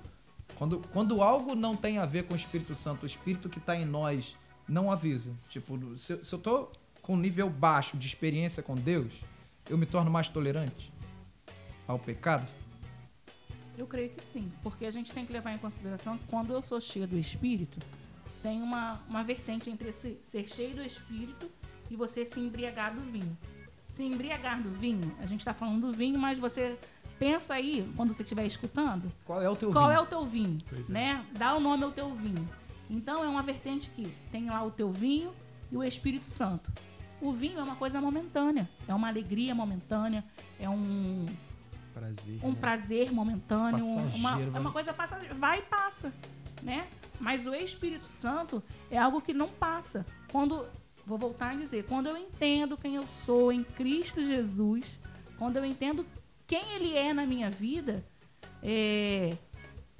Quando, 0.55 0.79
quando 0.93 1.21
algo 1.21 1.55
não 1.55 1.75
tem 1.75 1.97
a 1.97 2.05
ver 2.05 2.23
com 2.23 2.35
o 2.35 2.37
Espírito 2.37 2.73
Santo, 2.73 3.03
o 3.03 3.05
Espírito 3.05 3.49
que 3.49 3.57
está 3.57 3.75
em 3.75 3.83
nós 3.83 4.33
não 4.65 4.89
avisa. 4.89 5.33
Tipo, 5.49 5.77
se, 5.99 6.23
se 6.23 6.33
eu 6.33 6.39
tô 6.39 6.69
com 7.01 7.15
um 7.15 7.17
nível 7.17 7.49
baixo 7.49 7.97
de 7.97 8.07
experiência 8.07 8.63
com 8.63 8.75
Deus, 8.75 9.11
eu 9.69 9.77
me 9.77 9.85
torno 9.85 10.09
mais 10.09 10.27
tolerante 10.27 10.91
ao 11.87 11.99
pecado? 11.99 12.51
Eu 13.77 13.85
creio 13.85 14.09
que 14.09 14.23
sim, 14.23 14.51
porque 14.63 14.85
a 14.85 14.91
gente 14.91 15.13
tem 15.13 15.25
que 15.25 15.31
levar 15.31 15.53
em 15.53 15.57
consideração 15.57 16.17
que 16.17 16.25
quando 16.27 16.51
eu 16.51 16.61
sou 16.61 16.81
cheia 16.81 17.05
do 17.05 17.17
Espírito, 17.17 17.79
tem 18.41 18.61
uma, 18.61 18.99
uma 19.07 19.23
vertente 19.23 19.69
entre 19.69 19.89
esse, 19.89 20.17
ser 20.23 20.47
cheio 20.49 20.75
do 20.75 20.81
Espírito 20.83 21.49
e 21.89 21.95
você 21.95 22.25
se 22.25 22.39
embriagar 22.39 22.95
do 22.95 23.01
vinho. 23.01 23.37
Se 23.87 24.03
embriagar 24.03 24.61
do 24.61 24.71
vinho, 24.71 25.15
a 25.19 25.25
gente 25.25 25.41
está 25.41 25.53
falando 25.53 25.87
do 25.87 25.93
vinho, 25.93 26.19
mas 26.19 26.39
você 26.39 26.77
pensa 27.19 27.53
aí, 27.53 27.91
quando 27.95 28.13
você 28.13 28.23
estiver 28.23 28.45
escutando, 28.45 29.11
Qual 29.25 29.41
é 29.41 29.49
o 29.49 29.55
teu 29.55 29.71
qual 29.71 29.87
vinho? 29.87 29.97
é 29.97 30.01
o 30.01 30.05
teu 30.05 30.25
vinho, 30.25 30.57
é. 30.71 30.91
né? 30.91 31.25
Dá 31.37 31.55
o 31.55 31.59
nome 31.59 31.83
ao 31.83 31.91
teu 31.91 32.13
vinho. 32.13 32.47
Então 32.89 33.23
é 33.23 33.27
uma 33.27 33.43
vertente 33.43 33.89
que 33.89 34.13
tem 34.31 34.49
lá 34.49 34.63
o 34.63 34.71
teu 34.71 34.91
vinho 34.91 35.33
e 35.71 35.77
o 35.77 35.83
Espírito 35.83 36.25
Santo. 36.25 36.71
O 37.21 37.33
vinho 37.33 37.59
é 37.59 37.63
uma 37.63 37.75
coisa 37.75 37.99
momentânea, 37.99 38.69
é 38.87 38.93
uma 38.93 39.07
alegria 39.07 39.55
momentânea, 39.55 40.23
é 40.59 40.69
um, 40.69 41.25
Prazer. 41.93 42.39
um 42.43 42.49
né? 42.51 42.57
prazer 42.59 43.11
momentâneo, 43.11 43.83
uma, 43.85 44.35
vai- 44.37 44.51
é 44.53 44.59
uma 44.59 44.71
coisa 44.71 44.93
passageira, 44.93 45.33
vai 45.33 45.59
e 45.59 45.61
passa, 45.63 46.13
né? 46.61 46.87
Mas 47.19 47.47
o 47.47 47.55
Espírito 47.55 48.05
Santo 48.05 48.61
é 48.91 48.97
algo 48.97 49.19
que 49.19 49.33
não 49.33 49.49
passa. 49.49 50.05
Quando 50.31 50.67
vou 51.05 51.17
voltar 51.17 51.51
a 51.51 51.55
dizer, 51.55 51.85
quando 51.85 52.07
eu 52.07 52.17
entendo 52.17 52.77
quem 52.77 52.95
eu 52.95 53.07
sou 53.07 53.51
em 53.51 53.63
Cristo 53.63 54.23
Jesus, 54.23 54.99
quando 55.39 55.57
eu 55.57 55.65
entendo 55.65 56.05
quem 56.45 56.61
Ele 56.73 56.93
é 56.95 57.13
na 57.13 57.25
minha 57.25 57.49
vida, 57.49 58.05
é, 58.61 59.35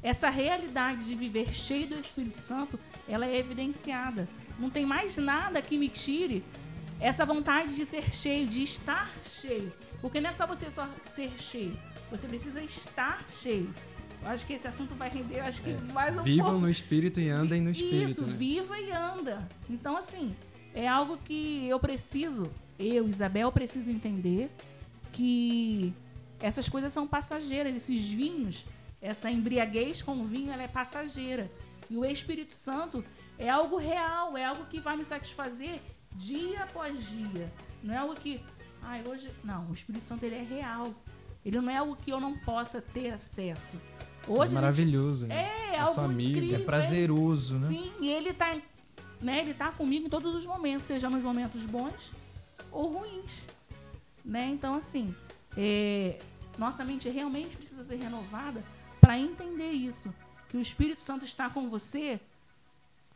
essa 0.04 0.30
realidade 0.30 1.06
de 1.06 1.16
viver 1.16 1.52
cheio 1.54 1.88
do 1.88 1.96
Espírito 2.00 2.38
Santo, 2.40 2.80
ela 3.08 3.26
é 3.26 3.38
evidenciada. 3.38 4.28
Não 4.60 4.70
tem 4.70 4.86
mais 4.86 5.18
nada 5.18 5.62
que 5.62 5.78
me 5.78 5.90
tire 5.90 6.44
essa 7.00 7.26
vontade 7.26 7.76
de 7.76 7.86
ser 7.86 8.14
cheio, 8.14 8.48
de 8.48 8.64
estar 8.64 9.12
cheio. 9.26 9.72
Porque 10.02 10.20
não 10.20 10.30
é 10.30 10.34
só 10.34 10.46
você 10.46 10.70
só 10.70 10.88
ser 11.06 11.32
cheio, 11.40 11.78
você 12.10 12.28
precisa 12.28 12.62
estar 12.62 13.26
cheio. 13.30 13.74
Eu 14.22 14.30
acho 14.30 14.46
que 14.48 14.54
esse 14.54 14.68
assunto 14.68 14.96
vai 14.96 15.10
render, 15.10 15.40
eu 15.40 15.46
acho 15.46 15.62
que 15.62 15.74
mais 15.94 16.18
um 16.18 16.24
Vivam 16.24 16.46
pouco. 16.46 16.62
no 16.62 16.70
espírito 16.70 17.20
e 17.20 17.30
andem 17.30 17.62
no 17.62 17.70
espírito, 17.70 18.12
Isso, 18.12 18.26
né? 18.26 18.36
viva 18.36 18.80
e 18.80 18.92
anda. 18.92 19.48
Então, 19.70 19.96
assim, 19.96 20.36
é 20.74 20.88
algo 20.88 21.18
que 21.18 21.68
eu 21.68 21.80
preciso, 21.80 22.52
eu, 22.80 23.08
Isabel, 23.08 23.52
preciso 23.52 23.92
entender 23.92 24.52
que 25.12 25.94
essas 26.40 26.68
coisas 26.68 26.92
são 26.92 27.08
passageiras, 27.08 27.76
esses 27.76 28.10
vinhos, 28.10 28.66
essa 29.02 29.30
embriaguez 29.30 30.02
com 30.02 30.20
o 30.20 30.24
vinho, 30.24 30.52
ela 30.52 30.64
é 30.64 30.68
passageira. 30.68 31.50
E 31.90 31.96
o 31.96 32.04
Espírito 32.04 32.54
Santo 32.54 33.04
é 33.38 33.50
algo 33.50 33.78
real, 33.78 34.36
é 34.36 34.44
algo 34.44 34.66
que 34.66 34.80
vai 34.80 34.98
me 34.98 35.06
satisfazer 35.06 35.80
dia 36.18 36.64
após 36.64 37.10
dia. 37.10 37.52
Não 37.84 37.94
é 37.94 37.98
algo 37.98 38.16
que, 38.16 38.42
ai, 38.82 39.04
hoje. 39.08 39.32
Não, 39.44 39.70
o 39.70 39.74
Espírito 39.74 40.08
Santo 40.08 40.24
ele 40.24 40.36
é 40.36 40.44
real. 40.44 40.94
Ele 41.46 41.62
não 41.62 41.72
é 41.72 41.78
algo 41.78 41.96
que 41.96 42.12
eu 42.12 42.20
não 42.20 42.38
possa 42.40 42.82
ter 42.82 43.12
acesso. 43.12 43.78
É 44.28 44.30
Hoje 44.30 44.42
a 44.42 44.46
gente 44.48 44.56
maravilhoso. 44.56 45.28
né? 45.28 45.36
é, 45.72 45.76
É 45.76 45.80
algo 45.80 46.02
amigo, 46.02 46.30
é 46.30 46.32
incrível. 46.32 46.60
É 46.60 46.64
prazeroso, 46.64 47.58
né? 47.58 47.68
Sim, 47.68 47.92
e 48.02 48.10
ele 48.10 48.34
tá, 48.34 48.58
né, 49.22 49.40
ele 49.40 49.54
tá 49.54 49.72
comigo 49.72 50.08
em 50.08 50.10
todos 50.10 50.36
os 50.36 50.46
momentos, 50.46 50.88
seja 50.88 51.10
nos 51.10 51.24
momentos 51.24 51.66
bons 51.66 52.12
ou 52.72 52.92
ruins. 52.92 53.46
Né? 54.26 54.50
Então, 54.50 54.76
assim, 54.76 55.16
é, 55.56 56.20
nossa 56.58 56.84
mente 56.84 57.08
realmente 57.08 57.56
precisa 57.56 57.84
ser 57.84 57.96
renovada 57.96 58.62
para 59.00 59.18
entender 59.18 59.72
isso. 59.72 60.14
Que 60.50 60.58
o 60.58 60.62
Espírito 60.62 61.02
Santo 61.02 61.24
está 61.24 61.50
com 61.50 61.70
você 61.70 62.20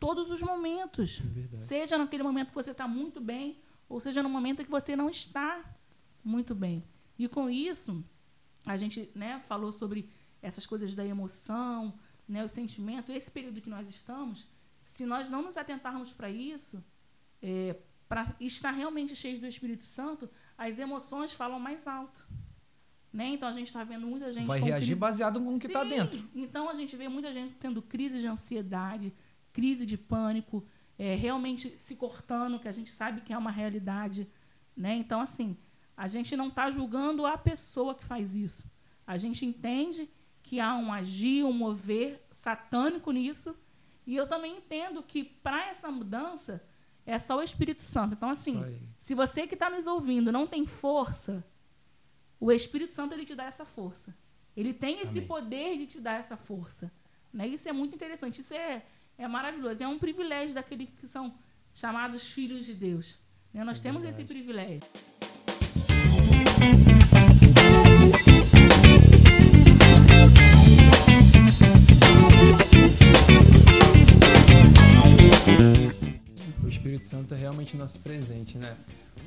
todos 0.02 0.32
os 0.32 0.42
momentos. 0.42 1.22
É. 1.54 1.58
Seja 1.58 1.96
naquele 1.96 2.24
momento 2.24 2.50
que 2.50 2.56
você 2.56 2.72
está 2.72 2.88
muito 2.88 3.22
bem, 3.22 3.62
ou 3.88 4.02
seja 4.02 4.24
no 4.24 4.30
momento 4.38 4.64
que 4.66 4.72
você 4.80 4.96
não 4.96 5.10
está 5.10 5.64
muito 6.24 6.56
bem. 6.56 6.84
E 7.20 7.28
com 7.28 7.48
isso, 7.48 8.04
a 8.66 8.76
gente 8.76 9.12
né, 9.14 9.40
falou 9.42 9.72
sobre 9.72 10.10
essas 10.42 10.66
coisas 10.66 10.96
da 10.96 11.06
emoção, 11.06 11.94
né, 12.28 12.44
o 12.44 12.50
sentimento, 12.50 13.12
esse 13.12 13.30
período 13.30 13.62
que 13.62 13.70
nós 13.70 13.88
estamos, 13.88 14.48
se 14.86 15.06
nós 15.06 15.30
não 15.30 15.44
nos 15.44 15.56
atentarmos 15.56 16.12
para 16.12 16.30
isso, 16.32 16.84
é, 17.40 17.78
para 18.10 18.36
estar 18.40 18.72
realmente 18.72 19.16
cheios 19.16 19.40
do 19.40 19.46
Espírito 19.46 19.86
Santo, 19.86 20.28
as 20.58 20.80
emoções 20.80 21.32
falam 21.32 21.60
mais 21.60 21.88
alto. 21.88 22.28
Né? 23.14 23.28
Então 23.28 23.48
a 23.48 23.52
gente 23.54 23.68
está 23.68 23.84
vendo 23.84 24.08
muita 24.08 24.32
gente 24.32 24.48
Vai 24.48 24.60
reagir 24.62 24.88
crise- 24.88 25.00
baseado 25.00 25.40
no 25.40 25.60
que 25.60 25.70
tá 25.70 25.84
Sim, 25.84 25.90
dentro. 25.90 26.30
Então 26.34 26.70
a 26.70 26.74
gente 26.74 26.96
vê 26.96 27.08
muita 27.08 27.32
gente 27.32 27.54
tendo 27.56 27.82
crise 27.82 28.20
de 28.20 28.28
ansiedade, 28.28 29.14
crise 29.54 29.86
de 29.86 29.98
pânico, 29.98 30.66
é, 30.98 31.16
realmente 31.16 31.78
se 31.78 31.96
cortando, 31.96 32.60
que 32.60 32.68
a 32.68 32.72
gente 32.72 32.92
sabe 32.92 33.22
que 33.22 33.34
é 33.34 33.38
uma 33.38 33.52
realidade. 33.52 34.28
Né? 34.76 34.96
Então, 34.96 35.20
assim, 35.22 35.58
a 35.96 36.08
gente 36.08 36.36
não 36.36 36.48
está 36.48 36.70
julgando 36.72 37.26
a 37.26 37.38
pessoa 37.38 37.96
que 37.96 38.04
faz 38.04 38.36
isso. 38.36 38.70
A 39.06 39.18
gente 39.18 39.46
entende 39.46 40.10
que 40.44 40.60
há 40.60 40.76
um 40.76 40.92
agir, 40.92 41.44
um 41.44 41.54
mover 41.54 42.26
satânico 42.32 43.12
nisso. 43.12 43.56
E 44.06 44.16
eu 44.16 44.28
também 44.28 44.58
entendo 44.58 45.04
que 45.04 45.24
para 45.24 45.68
essa 45.68 45.90
mudança 45.92 46.64
é 47.06 47.18
só 47.18 47.38
o 47.38 47.44
Espírito 47.44 47.82
Santo. 47.82 48.14
Então, 48.14 48.30
assim, 48.30 48.64
se 48.98 49.14
você 49.14 49.48
que 49.48 49.56
está 49.56 49.70
nos 49.70 49.88
ouvindo 49.88 50.32
não 50.32 50.48
tem 50.48 50.66
força, 50.66 51.44
o 52.40 52.52
Espírito 52.52 52.94
Santo 52.94 53.14
ele 53.14 53.26
te 53.26 53.36
dá 53.36 53.46
essa 53.46 53.66
força. 53.66 54.16
Ele 54.56 54.74
tem 54.74 55.02
esse 55.02 55.20
Amém. 55.20 55.28
poder 55.28 55.78
de 55.78 55.88
te 55.88 56.02
dar 56.02 56.20
essa 56.20 56.36
força. 56.36 56.92
Né? 57.32 57.48
Isso 57.48 57.70
é 57.70 57.72
muito 57.72 57.96
interessante. 57.96 58.42
Isso 58.42 58.54
é, 58.54 58.86
é 59.18 59.28
maravilhoso. 59.28 59.84
É 59.84 59.88
um 59.88 60.00
privilégio 60.00 60.56
daqueles 60.56 60.90
que 60.98 61.08
são 61.08 61.34
chamados 61.74 62.24
filhos 62.24 62.66
de 62.66 62.74
Deus. 62.74 63.20
né? 63.54 63.64
Nós 63.64 63.80
É 63.80 63.84
temos 63.84 64.02
verdade. 64.02 64.24
esse 64.24 64.34
privilégio. 64.34 64.88
O 76.64 76.68
Espírito 76.68 77.06
Santo 77.08 77.34
é 77.34 77.38
realmente 77.38 77.76
nosso 77.78 78.00
presente, 78.00 78.58
né? 78.58 78.76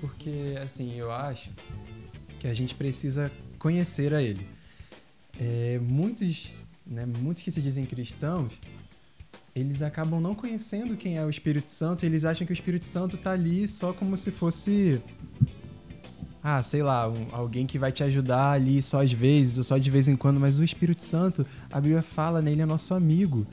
Porque, 0.00 0.54
assim, 0.62 0.94
eu 0.94 1.10
acho 1.12 1.50
que 2.38 2.46
a 2.46 2.54
gente 2.54 2.74
precisa 2.74 3.30
conhecer 3.58 4.12
a 4.14 4.22
Ele. 4.22 4.46
É, 5.40 5.78
muitos 5.80 6.50
né, 6.86 7.06
muitos 7.06 7.42
que 7.42 7.50
se 7.50 7.62
dizem 7.62 7.86
cristãos, 7.86 8.52
eles 9.54 9.82
acabam 9.82 10.20
não 10.20 10.34
conhecendo 10.34 10.96
quem 10.96 11.16
é 11.16 11.24
o 11.24 11.30
Espírito 11.30 11.70
Santo, 11.70 12.04
eles 12.04 12.24
acham 12.24 12.46
que 12.46 12.52
o 12.52 12.54
Espírito 12.54 12.86
Santo 12.86 13.16
tá 13.16 13.30
ali 13.30 13.68
só 13.68 13.92
como 13.92 14.16
se 14.16 14.30
fosse 14.30 15.00
ah, 16.46 16.62
sei 16.62 16.82
lá, 16.82 17.08
um, 17.08 17.26
alguém 17.32 17.66
que 17.66 17.78
vai 17.78 17.90
te 17.90 18.02
ajudar 18.02 18.50
ali 18.50 18.82
só 18.82 19.02
às 19.02 19.10
vezes, 19.10 19.56
ou 19.56 19.64
só 19.64 19.78
de 19.78 19.90
vez 19.90 20.08
em 20.08 20.14
quando, 20.14 20.38
mas 20.38 20.58
o 20.58 20.64
Espírito 20.64 21.02
Santo, 21.02 21.46
a 21.72 21.80
Bíblia 21.80 22.02
fala, 22.02 22.42
né, 22.42 22.52
ele 22.52 22.60
é 22.60 22.66
nosso 22.66 22.92
amigo. 22.92 23.46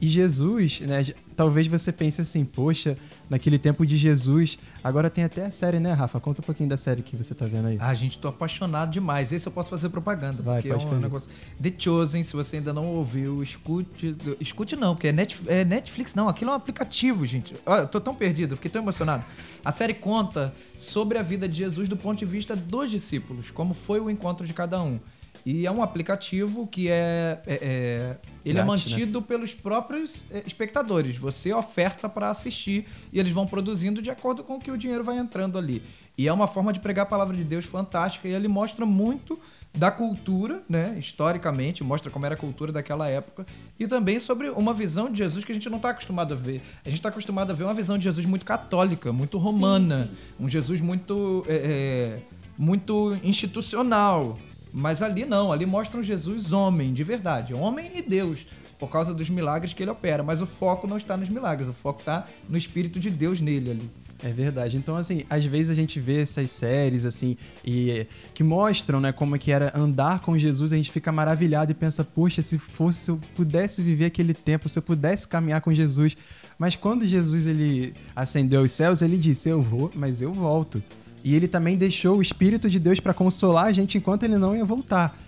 E 0.00 0.08
Jesus, 0.08 0.80
né, 0.80 1.04
talvez 1.36 1.66
você 1.66 1.92
pense 1.92 2.20
assim, 2.20 2.44
poxa, 2.44 2.96
naquele 3.28 3.58
tempo 3.58 3.84
de 3.84 3.96
Jesus. 3.96 4.58
Agora 4.82 5.10
tem 5.10 5.24
até 5.24 5.44
a 5.44 5.50
série, 5.50 5.78
né, 5.78 5.92
Rafa? 5.92 6.18
Conta 6.18 6.40
um 6.40 6.44
pouquinho 6.44 6.68
da 6.68 6.76
série 6.76 7.02
que 7.02 7.14
você 7.14 7.34
tá 7.34 7.44
vendo 7.44 7.68
aí. 7.68 7.76
Ah, 7.78 7.92
gente, 7.92 8.18
tô 8.18 8.28
apaixonado 8.28 8.90
demais. 8.90 9.30
Esse 9.30 9.46
eu 9.46 9.52
posso 9.52 9.68
fazer 9.68 9.90
propaganda. 9.90 10.42
Vai, 10.42 10.62
porque 10.62 10.70
é 10.70 10.76
um 10.76 10.80
fazer. 10.80 11.00
negócio. 11.00 11.30
The 11.62 11.72
Chosen, 11.78 12.22
se 12.22 12.34
você 12.34 12.56
ainda 12.56 12.72
não 12.72 12.86
ouviu, 12.86 13.42
escute. 13.42 14.16
Escute 14.40 14.74
não, 14.74 14.94
porque 14.94 15.08
é, 15.08 15.14
é 15.48 15.64
Netflix, 15.64 16.14
não. 16.14 16.28
Aquilo 16.28 16.50
é 16.50 16.54
um 16.54 16.56
aplicativo, 16.56 17.26
gente. 17.26 17.54
Olha, 17.66 17.82
eu 17.82 17.88
tô 17.88 18.00
tão 18.00 18.14
perdido, 18.14 18.56
fiquei 18.56 18.70
tão 18.70 18.80
emocionado. 18.80 19.22
A 19.62 19.70
série 19.70 19.92
conta 19.92 20.54
sobre 20.78 21.18
a 21.18 21.22
vida 21.22 21.46
de 21.46 21.58
Jesus 21.58 21.88
do 21.88 21.96
ponto 21.96 22.18
de 22.18 22.24
vista 22.24 22.56
dos 22.56 22.90
discípulos, 22.90 23.50
como 23.50 23.74
foi 23.74 24.00
o 24.00 24.08
encontro 24.08 24.46
de 24.46 24.54
cada 24.54 24.82
um. 24.82 24.98
E 25.44 25.66
é 25.66 25.70
um 25.70 25.82
aplicativo 25.82 26.66
que 26.66 26.88
é. 26.88 27.40
é- 27.46 27.54
é- 27.54 28.16
ele 28.42 28.58
é 28.58 28.62
Grátis, 28.64 28.86
né? 28.86 28.92
mantido 28.92 29.20
pelos 29.20 29.54
próprios 29.54 30.24
é, 30.30 30.42
espectadores. 30.46 31.16
Você 31.16 31.52
oferta 31.52 32.08
para 32.08 32.30
assistir 32.30 32.86
e 33.12 33.20
eles 33.20 33.32
vão 33.32 33.46
produzindo 33.46 34.00
de 34.00 34.10
acordo 34.10 34.42
com 34.42 34.56
o 34.56 34.60
que 34.60 34.70
o 34.70 34.78
dinheiro 34.78 35.04
vai 35.04 35.18
entrando 35.18 35.58
ali. 35.58 35.82
E 36.16 36.26
é 36.26 36.32
uma 36.32 36.46
forma 36.46 36.72
de 36.72 36.80
pregar 36.80 37.02
a 37.04 37.08
palavra 37.08 37.36
de 37.36 37.44
Deus 37.44 37.66
fantástica 37.66 38.28
e 38.28 38.32
ele 38.32 38.48
mostra 38.48 38.86
muito 38.86 39.38
da 39.72 39.90
cultura, 39.90 40.62
né, 40.68 40.96
historicamente, 40.98 41.84
mostra 41.84 42.10
como 42.10 42.26
era 42.26 42.34
a 42.34 42.38
cultura 42.38 42.72
daquela 42.72 43.08
época 43.08 43.46
e 43.78 43.86
também 43.86 44.18
sobre 44.18 44.50
uma 44.50 44.74
visão 44.74 45.10
de 45.10 45.18
Jesus 45.18 45.44
que 45.44 45.52
a 45.52 45.54
gente 45.54 45.68
não 45.68 45.76
está 45.76 45.90
acostumado 45.90 46.34
a 46.34 46.36
ver. 46.36 46.60
A 46.84 46.88
gente 46.88 46.98
está 46.98 47.08
acostumado 47.08 47.50
a 47.52 47.54
ver 47.54 47.64
uma 47.64 47.74
visão 47.74 47.96
de 47.96 48.04
Jesus 48.04 48.26
muito 48.26 48.44
católica, 48.44 49.12
muito 49.12 49.38
romana, 49.38 50.06
sim. 50.06 50.44
um 50.44 50.48
Jesus 50.48 50.80
muito 50.80 51.44
é, 51.48 51.54
é, 51.54 52.18
muito 52.58 53.16
institucional. 53.22 54.38
Mas 54.72 55.02
ali 55.02 55.24
não, 55.24 55.52
ali 55.52 55.66
mostra 55.66 55.98
um 55.98 56.02
Jesus 56.02 56.52
homem, 56.52 56.92
de 56.92 57.02
verdade, 57.02 57.54
homem 57.54 57.90
e 57.94 58.02
Deus, 58.02 58.46
por 58.78 58.90
causa 58.90 59.12
dos 59.12 59.28
milagres 59.28 59.72
que 59.72 59.82
ele 59.82 59.90
opera. 59.90 60.22
Mas 60.22 60.40
o 60.40 60.46
foco 60.46 60.86
não 60.86 60.96
está 60.96 61.16
nos 61.16 61.28
milagres, 61.28 61.68
o 61.68 61.72
foco 61.72 62.00
está 62.00 62.26
no 62.48 62.56
Espírito 62.56 63.00
de 63.00 63.10
Deus 63.10 63.40
nele 63.40 63.70
ali. 63.70 63.90
É 64.22 64.28
verdade. 64.28 64.76
Então, 64.76 64.96
assim, 64.96 65.24
às 65.30 65.44
vezes 65.46 65.70
a 65.70 65.74
gente 65.74 65.98
vê 65.98 66.20
essas 66.20 66.50
séries, 66.50 67.06
assim, 67.06 67.36
e 67.64 68.06
que 68.34 68.44
mostram, 68.44 69.00
né, 69.00 69.12
como 69.12 69.34
é 69.34 69.38
que 69.38 69.50
era 69.50 69.72
andar 69.74 70.20
com 70.20 70.36
Jesus, 70.36 70.72
a 70.72 70.76
gente 70.76 70.90
fica 70.90 71.10
maravilhado 71.10 71.72
e 71.72 71.74
pensa, 71.74 72.04
poxa, 72.04 72.42
se 72.42 72.58
fosse, 72.58 72.98
se 72.98 73.10
eu 73.10 73.18
pudesse 73.34 73.80
viver 73.80 74.04
aquele 74.06 74.34
tempo, 74.34 74.68
se 74.68 74.78
eu 74.78 74.82
pudesse 74.82 75.26
caminhar 75.26 75.62
com 75.62 75.72
Jesus. 75.72 76.16
Mas 76.58 76.76
quando 76.76 77.06
Jesus, 77.06 77.46
ele 77.46 77.94
ascendeu 78.14 78.60
aos 78.60 78.72
céus, 78.72 79.00
ele 79.00 79.16
disse, 79.16 79.48
eu 79.48 79.62
vou, 79.62 79.90
mas 79.94 80.20
eu 80.20 80.32
volto. 80.34 80.82
E 81.22 81.34
ele 81.34 81.46
também 81.48 81.76
deixou 81.76 82.18
o 82.18 82.22
Espírito 82.22 82.68
de 82.68 82.78
Deus 82.78 83.00
para 83.00 83.14
consolar 83.14 83.66
a 83.66 83.72
gente 83.72 83.98
enquanto 83.98 84.22
ele 84.22 84.38
não 84.38 84.56
ia 84.56 84.64
voltar. 84.64 85.18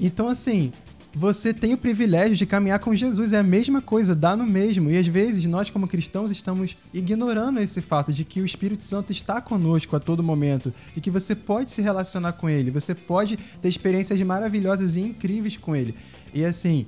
Então, 0.00 0.28
assim, 0.28 0.72
você 1.14 1.54
tem 1.54 1.72
o 1.72 1.78
privilégio 1.78 2.36
de 2.36 2.44
caminhar 2.44 2.78
com 2.78 2.94
Jesus, 2.94 3.32
é 3.32 3.38
a 3.38 3.42
mesma 3.42 3.80
coisa, 3.80 4.14
dá 4.14 4.36
no 4.36 4.46
mesmo. 4.46 4.90
E 4.90 4.98
às 4.98 5.06
vezes 5.06 5.46
nós, 5.46 5.70
como 5.70 5.88
cristãos, 5.88 6.30
estamos 6.30 6.76
ignorando 6.92 7.58
esse 7.58 7.80
fato 7.80 8.12
de 8.12 8.22
que 8.22 8.40
o 8.40 8.44
Espírito 8.44 8.82
Santo 8.82 9.12
está 9.12 9.40
conosco 9.40 9.96
a 9.96 10.00
todo 10.00 10.22
momento 10.22 10.74
e 10.94 11.00
que 11.00 11.10
você 11.10 11.34
pode 11.34 11.70
se 11.70 11.80
relacionar 11.80 12.34
com 12.34 12.50
ele, 12.50 12.70
você 12.70 12.94
pode 12.94 13.38
ter 13.62 13.68
experiências 13.68 14.20
maravilhosas 14.20 14.96
e 14.96 15.00
incríveis 15.00 15.56
com 15.56 15.74
ele. 15.74 15.94
E 16.34 16.44
assim. 16.44 16.84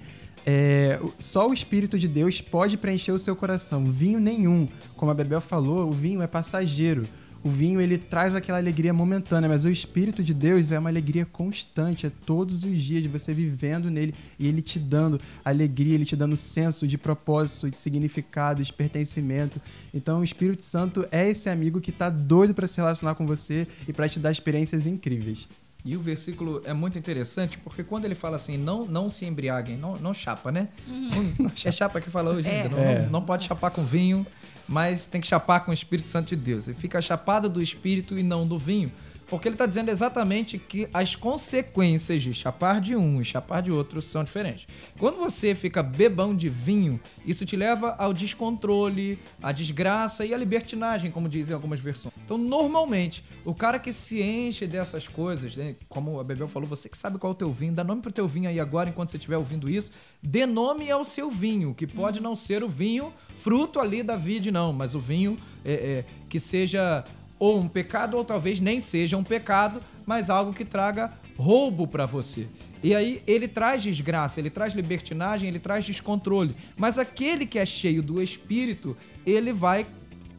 é, 0.47 0.99
só 1.19 1.49
o 1.49 1.52
Espírito 1.52 1.99
de 1.99 2.09
Deus 2.09 2.40
pode 2.40 2.76
preencher 2.76 3.12
o 3.12 3.19
seu 3.19 3.35
coração. 3.35 3.90
Vinho 3.90 4.21
nenhum. 4.21 4.69
Como 4.97 5.11
a 5.11 5.14
Bebel 5.14 5.40
falou, 5.40 5.88
o 5.88 5.93
vinho 5.93 6.23
é 6.23 6.26
passageiro. 6.26 7.07
O 7.42 7.49
vinho 7.49 7.80
ele 7.80 7.97
traz 7.97 8.35
aquela 8.35 8.59
alegria 8.59 8.92
momentânea, 8.92 9.49
mas 9.49 9.64
o 9.64 9.71
Espírito 9.71 10.25
de 10.25 10.35
Deus 10.35 10.73
é 10.73 10.78
uma 10.78 10.88
alegria 10.90 11.25
constante, 11.25 12.04
é 12.07 12.11
todos 12.26 12.64
os 12.64 12.83
dias 12.83 13.02
de 13.02 13.09
você 13.09 13.32
vivendo 13.32 13.91
nele 13.91 14.12
e 14.39 14.49
ele 14.49 14.60
te 14.60 14.78
dando 14.78 15.21
alegria, 15.45 15.95
ele 15.95 16.04
te 16.04 16.17
dando 16.17 16.34
senso 16.34 16.86
de 16.86 16.99
propósito, 16.99 17.71
de 17.71 17.78
significado, 17.78 18.62
de 18.62 18.73
pertencimento. 18.73 19.60
Então 19.95 20.21
o 20.21 20.25
Espírito 20.25 20.62
Santo 20.62 21.06
é 21.12 21.28
esse 21.28 21.49
amigo 21.49 21.80
que 21.80 21.93
tá 21.93 22.10
doido 22.10 22.52
para 22.54 22.67
se 22.67 22.76
relacionar 22.78 23.15
com 23.15 23.25
você 23.26 23.69
e 23.86 23.93
para 23.93 24.08
te 24.08 24.19
dar 24.19 24.32
experiências 24.32 24.84
incríveis. 24.86 25.47
E 25.84 25.97
o 25.97 26.00
versículo 26.02 26.60
é 26.65 26.73
muito 26.73 26.99
interessante 26.99 27.56
porque 27.56 27.84
quando 27.84 28.04
ele 28.04 28.17
fala 28.17 28.34
assim, 28.34 28.58
não, 28.58 28.84
não 28.84 29.08
se 29.08 29.25
embriaguem, 29.25 29.76
não, 29.76 29.97
não 29.97 30.12
chapa, 30.12 30.50
né? 30.50 30.69
Não- 30.89 31.50
é 31.65 31.71
chapa 31.71 32.00
que 32.00 32.10
fala 32.10 32.32
hoje 32.32 32.49
É. 32.49 32.62
ainda. 32.62 32.76
Não, 32.76 32.82
É. 32.82 33.02
não, 33.02 33.10
não 33.10 33.23
pode 33.23 33.47
chapar 33.47 33.71
com 33.71 33.84
vinho, 33.84 34.26
mas 34.69 35.07
tem 35.07 35.21
que 35.21 35.26
chapar 35.26 35.61
com 35.61 35.71
o 35.71 35.75
Espírito 35.75 36.11
Santo 36.11 36.28
de 36.28 36.37
Deus. 36.37 36.69
Ele 36.69 36.76
fica 36.76 37.00
chapado 37.00 37.49
do 37.49 37.63
Espírito 37.63 38.19
e 38.19 38.23
não 38.23 38.47
do 38.47 38.59
vinho. 38.59 38.93
Porque 39.28 39.47
ele 39.47 39.54
está 39.54 39.67
dizendo 39.67 39.91
exatamente 39.91 40.58
que 40.58 40.88
as 40.93 41.14
consequências 41.14 42.23
de 42.23 42.32
chapar 42.32 42.80
de 42.80 42.97
um 42.97 43.21
e 43.21 43.25
chapar 43.25 43.60
de 43.60 43.71
outro 43.71 44.00
são 44.00 44.25
diferentes. 44.25 44.67
Quando 44.99 45.19
você 45.19 45.54
fica 45.54 45.82
bebão 45.82 46.34
de 46.34 46.49
vinho, 46.49 46.99
isso 47.26 47.45
te 47.45 47.54
leva 47.54 47.95
ao 47.99 48.14
descontrole, 48.14 49.19
à 49.43 49.52
desgraça 49.52 50.25
e 50.25 50.32
à 50.32 50.36
libertinagem, 50.36 51.10
como 51.10 51.28
dizem 51.28 51.54
algumas 51.54 51.78
versões. 51.78 52.14
Então, 52.25 52.38
normalmente, 52.38 53.23
o 53.45 53.54
cara 53.54 53.78
que 53.78 53.93
se 53.93 54.23
enche 54.23 54.67
dessas 54.67 55.06
coisas, 55.06 55.54
né, 55.56 55.76
como 55.88 56.19
a 56.19 56.25
Bebel 56.25 56.49
falou, 56.49 56.69
você 56.69 56.88
que 56.88 56.97
sabe 56.97 57.19
qual 57.19 57.32
é 57.32 57.34
o 57.34 57.38
teu 57.38 57.52
vinho, 57.52 57.73
dá 57.73 57.84
nome 57.84 58.00
pro 58.00 58.12
teu 58.12 58.26
vinho 58.26 58.49
aí 58.49 58.58
agora, 58.58 58.88
enquanto 58.88 59.10
você 59.10 59.19
estiver 59.19 59.36
ouvindo 59.36 59.69
isso, 59.69 59.93
dê 60.23 60.47
nome 60.47 60.91
ao 60.91 61.04
seu 61.04 61.30
vinho, 61.30 61.75
que 61.75 61.86
pode 61.86 62.21
não 62.21 62.34
ser 62.34 62.64
o 62.64 62.69
vinho 62.69 63.12
fruto 63.38 63.78
ali 63.78 64.02
da 64.02 64.17
vide, 64.17 64.50
não, 64.50 64.73
mas 64.73 64.95
o 64.95 65.00
vinho 65.00 65.36
é, 65.64 65.73
é, 65.73 66.04
que 66.28 66.41
seja 66.41 67.04
ou 67.38 67.58
um 67.58 67.68
pecado, 67.68 68.16
ou 68.16 68.24
talvez 68.24 68.60
nem 68.60 68.80
seja 68.80 69.16
um 69.16 69.24
pecado, 69.24 69.80
mas 70.06 70.28
algo 70.30 70.52
que 70.52 70.64
traga 70.64 71.12
roubo 71.36 71.86
pra 71.86 72.04
você. 72.04 72.48
E 72.82 72.94
aí 72.94 73.22
ele 73.26 73.46
traz 73.46 73.82
desgraça, 73.82 74.40
ele 74.40 74.50
traz 74.50 74.74
libertinagem, 74.74 75.48
ele 75.48 75.58
traz 75.58 75.84
descontrole. 75.84 76.54
Mas 76.76 76.98
aquele 76.98 77.46
que 77.46 77.58
é 77.58 77.66
cheio 77.66 78.02
do 78.02 78.22
Espírito, 78.22 78.96
ele 79.24 79.52
vai 79.52 79.86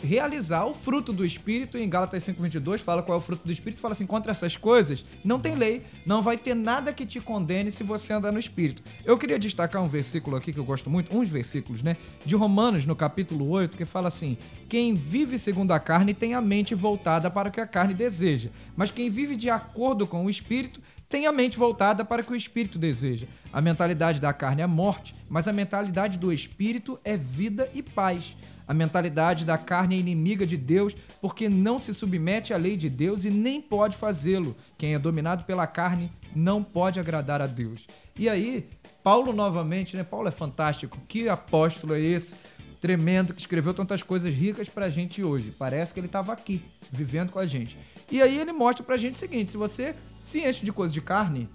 realizar 0.02 0.66
o 0.66 0.74
fruto 0.74 1.12
do 1.12 1.26
Espírito. 1.26 1.78
Em 1.78 1.90
Gálatas 1.90 2.24
5,22 2.24 2.80
fala 2.80 3.04
qual 3.04 3.18
é 3.18 3.22
o 3.22 3.24
fruto 3.24 3.46
do 3.46 3.52
Espírito. 3.52 3.82
Fala 3.82 3.94
assim, 3.94 4.06
contra 4.06 4.32
essas 4.32 4.56
coisas 4.56 5.06
não 5.24 5.40
tem 5.40 5.56
lei, 5.56 5.84
não 6.06 6.22
vai 6.22 6.38
ter 6.38 6.56
nada 6.56 6.94
que 6.94 7.06
te 7.06 7.20
condene 7.20 7.72
se 7.72 7.84
você 7.84 8.14
andar 8.14 8.32
no 8.32 8.40
Espírito. 8.40 8.82
Eu 9.06 9.18
queria 9.18 9.40
destacar 9.40 9.82
um 9.84 9.88
versículo 9.88 10.36
aqui 10.36 10.54
que 10.54 10.60
eu 10.60 10.66
gosto 10.66 10.90
muito, 10.90 11.16
uns 11.16 11.30
versículos, 11.30 11.82
né? 11.82 11.98
De 12.26 12.36
Romanos, 12.36 12.86
no 12.86 12.96
capítulo 12.96 13.50
8, 13.50 13.78
que 13.78 13.86
fala 13.86 14.08
assim, 14.08 14.38
quem 14.68 14.94
vive 14.94 15.38
segundo 15.38 15.72
a 15.72 15.80
carne 15.80 16.14
tem 16.14 16.34
a 16.34 16.42
mente 16.42 16.74
voltada 16.76 17.30
para 17.30 17.50
o 17.50 17.52
que 17.52 17.62
a 17.62 17.68
carne 17.68 17.94
deseja. 17.94 18.50
Mas 18.76 18.92
quem 18.92 19.10
vive 19.10 19.36
de 19.36 19.50
acordo 19.50 20.08
com 20.08 20.26
o 20.26 20.30
Espírito 20.30 20.80
tem 21.10 21.26
a 21.26 21.32
mente 21.32 21.58
voltada 21.58 22.06
para 22.06 22.22
o 22.22 22.26
que 22.26 22.32
o 22.32 22.36
espírito 22.36 22.78
deseja. 22.78 23.26
A 23.52 23.60
mentalidade 23.60 24.20
da 24.20 24.32
carne 24.32 24.62
é 24.62 24.68
morte, 24.68 25.16
mas 25.28 25.48
a 25.48 25.54
mentalidade 25.54 26.20
do 26.20 26.32
espírito 26.32 27.00
é 27.04 27.18
vida 27.18 27.68
e 27.74 27.82
paz. 27.82 28.36
A 28.70 28.74
mentalidade 28.76 29.46
da 29.46 29.58
carne 29.58 29.96
é 29.96 30.00
inimiga 30.00 30.46
de 30.46 30.56
Deus 30.56 30.96
porque 31.20 31.50
não 31.50 31.80
se 31.80 31.92
submete 31.92 32.54
à 32.54 32.58
lei 32.58 32.78
de 32.78 32.88
Deus 32.88 33.26
e 33.26 33.32
nem 33.32 33.60
pode 33.60 33.98
fazê-lo. 33.98 34.56
Quem 34.78 34.94
é 34.94 35.00
dominado 35.00 35.44
pela 35.44 35.66
carne 35.66 36.12
não 36.36 36.64
pode 36.64 37.00
agradar 37.00 37.42
a 37.42 37.48
Deus. 37.48 37.88
E 38.16 38.30
aí, 38.30 38.70
Paulo 39.04 39.34
novamente, 39.34 39.98
né? 39.98 40.04
Paulo 40.04 40.28
é 40.28 40.32
fantástico. 40.32 41.00
Que 41.08 41.28
apóstolo 41.28 41.96
é 41.96 42.00
esse? 42.00 42.36
Tremendo, 42.80 43.34
que 43.34 43.42
escreveu 43.42 43.74
tantas 43.74 44.04
coisas 44.04 44.32
ricas 44.32 44.70
pra 44.70 44.88
gente 44.88 45.24
hoje. 45.24 45.52
Parece 45.58 45.92
que 45.92 46.00
ele 46.00 46.06
estava 46.06 46.32
aqui, 46.32 46.62
vivendo 46.92 47.32
com 47.32 47.40
a 47.40 47.48
gente. 47.48 47.76
E 48.12 48.22
aí 48.22 48.38
ele 48.38 48.52
mostra 48.52 48.84
pra 48.84 48.98
gente 48.98 49.16
o 49.16 49.18
seguinte: 49.18 49.50
se 49.50 49.58
você 49.58 49.96
se 50.24 50.48
enche 50.48 50.64
de 50.64 50.72
coisa 50.72 50.94
de 50.94 51.02
carne, 51.02 51.50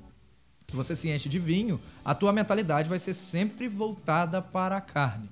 se 0.67 0.75
você 0.75 0.97
se 0.97 1.09
enche 1.09 1.29
de 1.29 1.39
vinho, 1.39 1.81
a 2.05 2.13
tua 2.13 2.33
mentalidade 2.33 2.89
vai 2.89 2.99
ser 2.99 3.15
sempre 3.15 3.69
voltada 3.69 4.43
para 4.43 4.77
a 4.77 4.81
carne. 4.81 5.29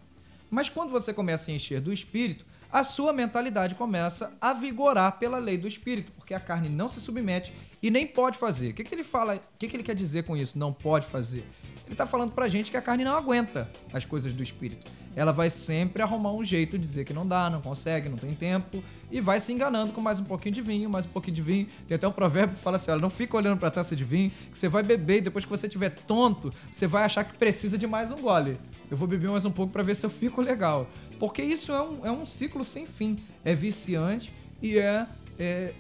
Mas 0.53 0.69
quando 0.69 0.91
você 0.91 1.15
começa 1.15 1.51
a 1.51 1.55
encher 1.55 1.81
do 1.81 1.91
espírito, 1.91 2.45
a 2.71 2.85
sua 2.85 3.11
mentalidade 3.11 3.75
começa 3.75 4.37
a 4.39 4.53
vigorar 4.53 5.13
pela 5.13 5.39
lei 5.39 5.57
do 5.57 5.67
espírito, 5.67 6.13
porque 6.13 6.35
a 6.35 6.41
carne 6.41 6.69
não 6.69 6.91
se 6.91 7.01
submete 7.01 7.55
e 7.83 7.91
nem 7.91 8.07
pode 8.07 8.37
fazer. 8.37 8.69
O 8.69 8.75
que, 8.75 8.85
que 8.85 8.95
ele 8.95 9.03
fala? 9.03 9.37
O 9.37 9.41
que, 9.59 9.67
que 9.67 9.75
ele 9.75 9.83
quer 9.83 9.95
dizer 9.95 10.25
com 10.25 10.37
isso? 10.37 10.59
Não 10.59 10.71
pode 10.71 11.07
fazer. 11.07 11.47
Ele 11.87 11.95
está 11.95 12.05
falando 12.05 12.33
pra 12.33 12.49
gente 12.49 12.71
que 12.71 12.77
a 12.77 12.83
carne 12.83 13.03
não 13.03 13.17
aguenta 13.17 13.71
as 13.95 14.05
coisas 14.05 14.35
do 14.35 14.43
espírito. 14.43 14.91
Ela 15.17 15.33
vai 15.33 15.49
sempre 15.49 16.03
arrumar 16.03 16.33
um 16.33 16.45
jeito 16.45 16.79
de 16.79 16.85
dizer 16.85 17.07
que 17.07 17.15
não 17.15 17.27
dá, 17.27 17.49
não 17.49 17.63
consegue, 17.63 18.11
não 18.11 18.19
tem 18.19 18.35
tempo 18.35 18.85
e 19.11 19.21
vai 19.21 19.41
se 19.41 19.53
enganando 19.53 19.93
com 19.93 20.01
mais 20.01 20.19
um 20.19 20.25
pouquinho 20.25 20.55
de 20.55 20.63
vinho, 20.63 20.89
mais 20.89 21.07
um 21.07 21.11
pouquinho 21.11 21.35
de 21.35 21.43
vinho. 21.43 21.67
Tem 21.89 21.97
até 21.97 22.07
um 22.07 22.13
provérbio 22.13 22.57
que 22.57 22.63
fala 22.63 22.77
assim: 22.77 22.91
olha, 22.91 23.01
não 23.01 23.11
fica 23.11 23.37
olhando 23.37 23.59
pra 23.59 23.71
taça 23.71 23.97
de 23.97 24.05
vinho, 24.05 24.31
que 24.51 24.59
você 24.59 24.69
vai 24.69 24.83
beber 24.83 25.19
e 25.19 25.21
depois 25.23 25.45
que 25.45 25.51
você 25.51 25.67
estiver 25.67 25.91
tonto, 25.91 26.53
você 26.71 26.87
vai 26.87 27.05
achar 27.05 27.25
que 27.25 27.37
precisa 27.37 27.77
de 27.77 27.87
mais 27.87 28.11
um 28.11 28.21
gole. 28.21 28.59
Eu 28.93 28.99
vou 28.99 29.09
beber 29.09 29.31
mais 29.31 29.47
um 29.47 29.51
pouco 29.51 29.73
pra 29.73 29.83
ver 29.83 29.97
se 29.97 30.05
eu 30.05 30.11
fico 30.11 30.43
legal. 30.43 30.87
Porque 31.19 31.41
isso 31.41 31.73
é 31.73 31.83
um, 31.83 32.07
é 32.07 32.13
um 32.13 32.27
ciclo 32.27 32.63
sem 32.63 32.85
fim. 32.85 33.19
É 33.43 33.55
viciante 33.55 34.31
e 34.61 34.77
é, 34.77 35.07
é 35.39 35.73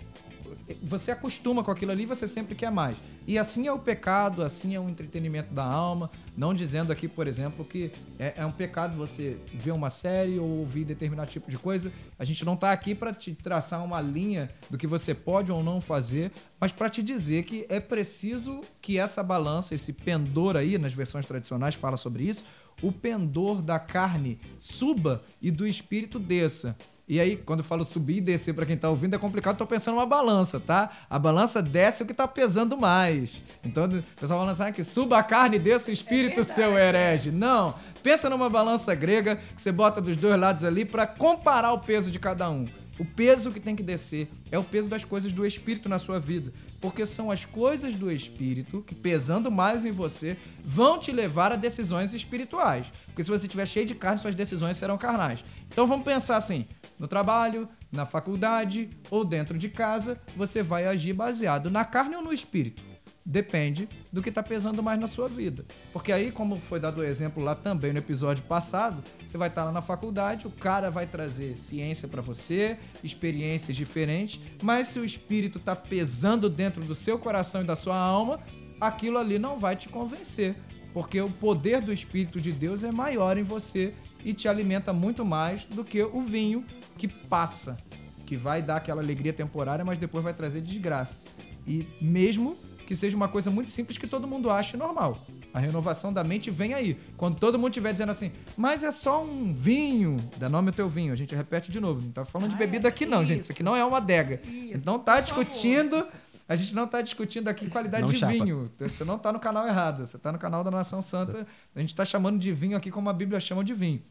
você 0.83 1.11
acostuma 1.11 1.63
com 1.63 1.71
aquilo 1.71 1.93
ali 1.93 2.07
você 2.07 2.27
sempre 2.27 2.55
quer 2.55 2.71
mais. 2.71 2.97
E 3.27 3.39
assim 3.39 3.67
é 3.67 3.73
o 3.73 3.79
pecado, 3.79 4.43
assim 4.43 4.75
é 4.75 4.81
o 4.81 4.89
entretenimento 4.89 5.53
da 5.53 5.63
alma. 5.63 6.11
Não 6.35 6.55
dizendo 6.55 6.91
aqui, 6.91 7.07
por 7.07 7.27
exemplo, 7.27 7.67
que 7.67 7.93
é, 8.19 8.33
é 8.39 8.47
um 8.47 8.51
pecado 8.51 8.97
você 8.97 9.37
ver 9.53 9.73
uma 9.73 9.91
série 9.91 10.39
ou 10.39 10.61
ouvir 10.61 10.85
determinado 10.85 11.31
tipo 11.31 11.51
de 11.51 11.59
coisa. 11.59 11.93
A 12.19 12.25
gente 12.25 12.47
não 12.47 12.55
está 12.55 12.73
aqui 12.73 12.95
para 12.95 13.13
te 13.13 13.35
traçar 13.35 13.85
uma 13.85 14.01
linha 14.01 14.51
do 14.71 14.79
que 14.79 14.87
você 14.87 15.15
pode 15.15 15.53
ou 15.53 15.63
não 15.63 15.83
fazer, 15.83 16.33
mas 16.59 16.73
para 16.73 16.89
te 16.89 17.03
dizer 17.03 17.45
que 17.45 17.67
é 17.69 17.79
preciso 17.79 18.63
que 18.81 18.99
essa 18.99 19.23
balança, 19.23 19.75
esse 19.75 19.93
pendor 19.93 20.57
aí, 20.57 20.79
nas 20.79 20.95
versões 20.95 21.27
tradicionais 21.27 21.75
fala 21.75 21.99
sobre 21.99 22.25
isso, 22.25 22.45
o 22.83 22.91
pendor 22.91 23.63
da 23.63 23.79
carne 23.79 24.39
suba 24.59 25.23
e 25.41 25.51
do 25.51 25.67
espírito 25.67 26.19
desça. 26.19 26.77
E 27.09 27.21
aí, 27.21 27.37
quando 27.37 27.61
eu 27.61 27.65
falo 27.65 27.85
subir 27.85 28.19
e 28.19 28.21
descer 28.21 28.55
para 28.55 28.65
quem 28.65 28.77
tá 28.77 28.89
ouvindo, 28.89 29.15
é 29.15 29.19
complicado, 29.19 29.59
tô 29.59 29.67
pensando 29.67 29.97
numa 29.97 30.07
balança, 30.07 30.59
tá? 30.59 30.91
A 31.11 31.19
balança 31.19 31.61
desce 31.61 32.03
o 32.03 32.07
que 32.07 32.15
tá 32.15 32.27
pesando 32.27 32.77
mais. 32.77 33.43
Então, 33.63 33.85
o 33.85 34.03
pessoal 34.19 34.41
fala 34.41 34.53
assim, 34.53 34.63
ah, 34.63 34.73
que 34.73 34.85
suba 34.85 35.19
a 35.19 35.23
carne 35.23 35.57
e 35.57 35.59
desça 35.59 35.91
o 35.91 35.93
espírito, 35.93 36.41
é 36.41 36.43
seu 36.43 36.79
herege. 36.79 37.31
Não, 37.31 37.75
pensa 38.03 38.31
numa 38.31 38.49
balança 38.49 38.95
grega 38.95 39.37
que 39.55 39.61
você 39.61 39.73
bota 39.73 40.01
dos 40.01 40.17
dois 40.17 40.41
lados 40.41 40.65
ali 40.65 40.85
para 40.85 41.07
comparar 41.07 41.73
o 41.73 41.81
peso 41.81 42.11
de 42.11 42.19
cada 42.19 42.49
um. 42.49 42.67
O 43.03 43.05
peso 43.05 43.51
que 43.51 43.59
tem 43.59 43.75
que 43.75 43.83
descer 43.83 44.31
é 44.49 44.57
o 44.57 44.63
peso 44.63 44.89
das 44.89 45.03
coisas 45.03 45.33
do 45.33 45.45
espírito 45.45 45.89
na 45.89 45.99
sua 45.99 46.21
vida. 46.21 46.53
Porque 46.81 47.05
são 47.05 47.33
as 47.33 47.45
coisas 47.45 47.97
do 47.97 48.13
espírito 48.13 48.81
que, 48.87 48.95
pesando 48.95 49.51
mais 49.51 49.85
em 49.85 49.91
você, 49.91 50.37
vão 50.65 51.01
te 51.01 51.11
levar 51.11 51.51
a 51.51 51.57
decisões 51.57 52.15
espirituais. 52.15 52.87
Porque 53.07 53.25
se 53.25 53.29
você 53.29 53.47
estiver 53.47 53.67
cheio 53.67 53.87
de 53.87 53.97
carne, 53.97 54.21
suas 54.21 54.37
decisões 54.37 54.77
serão 54.77 54.97
carnais. 54.97 55.45
Então 55.67 55.85
vamos 55.85 56.05
pensar 56.05 56.37
assim: 56.37 56.65
no 56.97 57.09
trabalho, 57.09 57.69
na 57.91 58.07
faculdade 58.07 58.89
ou 59.11 59.25
dentro 59.25 59.59
de 59.59 59.69
casa, 59.69 60.17
você 60.37 60.63
vai 60.63 60.87
agir 60.87 61.13
baseado 61.13 61.73
na 61.73 61.85
carne 61.85 62.15
ou 62.15 62.23
no 62.23 62.33
espírito. 62.33 62.92
Depende 63.25 63.89
do 64.13 64.21
que 64.21 64.31
está 64.31 64.43
pesando 64.43 64.83
mais 64.83 64.99
na 64.99 65.07
sua 65.07 65.29
vida. 65.29 65.65
Porque 65.93 66.11
aí, 66.11 66.33
como 66.33 66.59
foi 66.69 66.81
dado 66.81 67.01
o 67.01 67.05
exemplo 67.05 67.43
lá 67.43 67.55
também 67.55 67.93
no 67.93 68.01
episódio 68.01 68.43
passado, 68.45 69.03
você 69.25 69.39
vai 69.39 69.49
estar 69.49 69.63
tá 69.63 69.67
lá 69.67 69.73
na 69.73 69.83
faculdade, 69.83 70.47
o 70.47 70.51
cara 70.51 70.91
vai 70.91 71.07
trazer 71.07 71.57
ciência 71.57 72.09
para 72.09 72.21
você, 72.21 72.77
experiências 73.05 73.77
diferentes, 73.77 74.41
mas 74.61 74.89
se 74.89 74.99
o 74.99 75.05
espírito 75.05 75.59
está 75.59 75.77
pesando 75.77 76.51
dentro 76.51 76.83
do 76.85 76.95
seu 76.95 77.17
coração 77.17 77.63
e 77.63 77.65
da 77.65 77.77
sua 77.77 77.97
alma, 77.97 78.41
aquilo 78.81 79.19
ali 79.19 79.39
não 79.39 79.59
vai 79.61 79.77
te 79.77 79.89
convencer. 79.89 80.57
Porque 80.93 81.21
o 81.21 81.31
poder 81.31 81.81
do 81.81 81.93
Espírito 81.93 82.41
de 82.41 82.53
Deus 82.53 82.85
é 82.85 82.93
maior 82.93 83.39
em 83.39 83.43
você 83.43 83.95
e 84.25 84.35
te 84.35 84.47
alimenta 84.47 84.93
muito 84.93 85.25
mais 85.25 85.65
do 85.65 85.85
que 85.85 86.03
o 86.03 86.21
vinho 86.21 86.65
que 86.99 87.09
passa, 87.09 87.79
que 88.27 88.37
vai 88.37 88.61
dar 88.61 88.77
aquela 88.77 89.01
alegria 89.01 89.33
temporária, 89.33 89.85
mas 89.85 89.99
depois 89.99 90.23
vai 90.23 90.35
trazer 90.35 90.61
desgraça. 90.61 91.19
E 91.67 91.87
mesmo 92.01 92.57
que 92.87 92.95
seja 92.95 93.17
uma 93.17 93.29
coisa 93.29 93.51
muito 93.51 93.71
simples 93.71 93.99
que 93.99 94.07
todo 94.07 94.27
mundo 94.27 94.51
acha 94.51 94.77
normal. 94.77 95.19
A 95.53 95.59
renovação 95.59 96.13
da 96.13 96.25
mente 96.25 96.51
vem 96.51 96.75
aí. 96.75 96.99
Quando 97.17 97.39
todo 97.39 97.59
mundo 97.59 97.71
estiver 97.71 97.93
dizendo 97.93 98.11
assim, 98.13 98.33
mas 98.57 98.83
é 98.83 98.91
só 98.91 99.23
um 99.23 99.53
vinho, 99.53 100.17
dá 100.37 100.49
nome 100.49 100.69
ao 100.69 100.75
teu 100.75 100.89
vinho. 100.89 101.13
A 101.13 101.17
gente 101.17 101.35
repete 101.35 101.71
de 101.71 101.81
novo. 101.81 102.01
Não 102.03 102.11
tá 102.11 102.25
falando 102.25 102.51
de 102.51 102.57
ah, 102.57 102.59
bebida 102.59 102.89
aqui, 102.89 103.07
não, 103.07 103.25
gente. 103.25 103.43
Isso 103.43 103.53
aqui 103.53 103.63
não 103.63 103.77
é 103.77 103.85
uma 103.85 103.99
adega. 103.99 104.41
Isso. 104.45 104.85
Não 104.85 104.99
tá 104.99 105.21
discutindo. 105.21 106.07
A 106.49 106.57
gente 106.57 106.75
não 106.75 106.85
está 106.85 107.01
discutindo 107.01 107.49
aqui 107.49 107.71
qualidade 107.71 108.05
não 108.05 108.13
de 108.13 108.19
chapa. 108.19 108.33
vinho. 108.33 108.71
Você 108.79 109.05
não 109.05 109.17
está 109.17 109.33
no 109.33 109.39
canal 109.39 109.67
errado. 109.67 110.07
Você 110.07 110.17
está 110.17 110.33
no 110.33 110.39
canal 110.39 110.65
da 110.65 110.71
Nação 110.71 111.01
Santa. 111.01 111.47
A 111.75 111.81
gente 111.81 111.91
está 111.91 112.05
chamando 112.05 112.39
de 112.39 112.53
vinho 112.53 112.77
aqui 112.77 112.91
como 112.91 113.09
a 113.09 113.13
Bíblia 113.13 113.41
chama 113.41 113.65
de 113.65 113.75
vinho. 113.75 114.03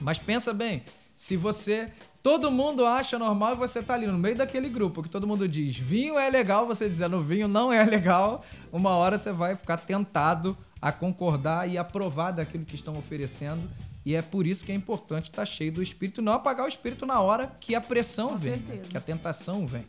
Mas 0.00 0.18
pensa 0.18 0.52
bem, 0.52 0.82
se 1.16 1.36
você 1.36 1.92
todo 2.22 2.50
mundo 2.50 2.86
acha 2.86 3.18
normal 3.18 3.52
e 3.52 3.56
você 3.56 3.82
tá 3.82 3.94
ali 3.94 4.06
no 4.06 4.18
meio 4.18 4.36
daquele 4.36 4.68
grupo 4.68 5.02
que 5.02 5.08
todo 5.08 5.26
mundo 5.26 5.46
diz 5.46 5.76
vinho 5.76 6.18
é 6.18 6.30
legal, 6.30 6.66
você 6.66 6.88
dizendo 6.88 7.22
vinho 7.22 7.46
não 7.46 7.72
é 7.72 7.84
legal, 7.84 8.44
uma 8.72 8.90
hora 8.90 9.18
você 9.18 9.32
vai 9.32 9.54
ficar 9.54 9.76
tentado 9.76 10.56
a 10.80 10.92
concordar 10.92 11.68
e 11.68 11.78
aprovar 11.78 12.30
daquilo 12.30 12.64
que 12.64 12.74
estão 12.74 12.98
oferecendo. 12.98 13.62
E 14.04 14.14
é 14.14 14.20
por 14.20 14.46
isso 14.46 14.64
que 14.66 14.70
é 14.70 14.74
importante 14.74 15.30
estar 15.30 15.42
tá 15.42 15.46
cheio 15.46 15.72
do 15.72 15.82
espírito, 15.82 16.20
não 16.20 16.34
apagar 16.34 16.66
o 16.66 16.68
espírito 16.68 17.06
na 17.06 17.20
hora 17.20 17.56
que 17.58 17.74
a 17.74 17.80
pressão 17.80 18.28
Com 18.28 18.36
vem, 18.36 18.58
certeza. 18.58 18.90
que 18.90 18.96
a 18.96 19.00
tentação 19.00 19.66
vem. 19.66 19.86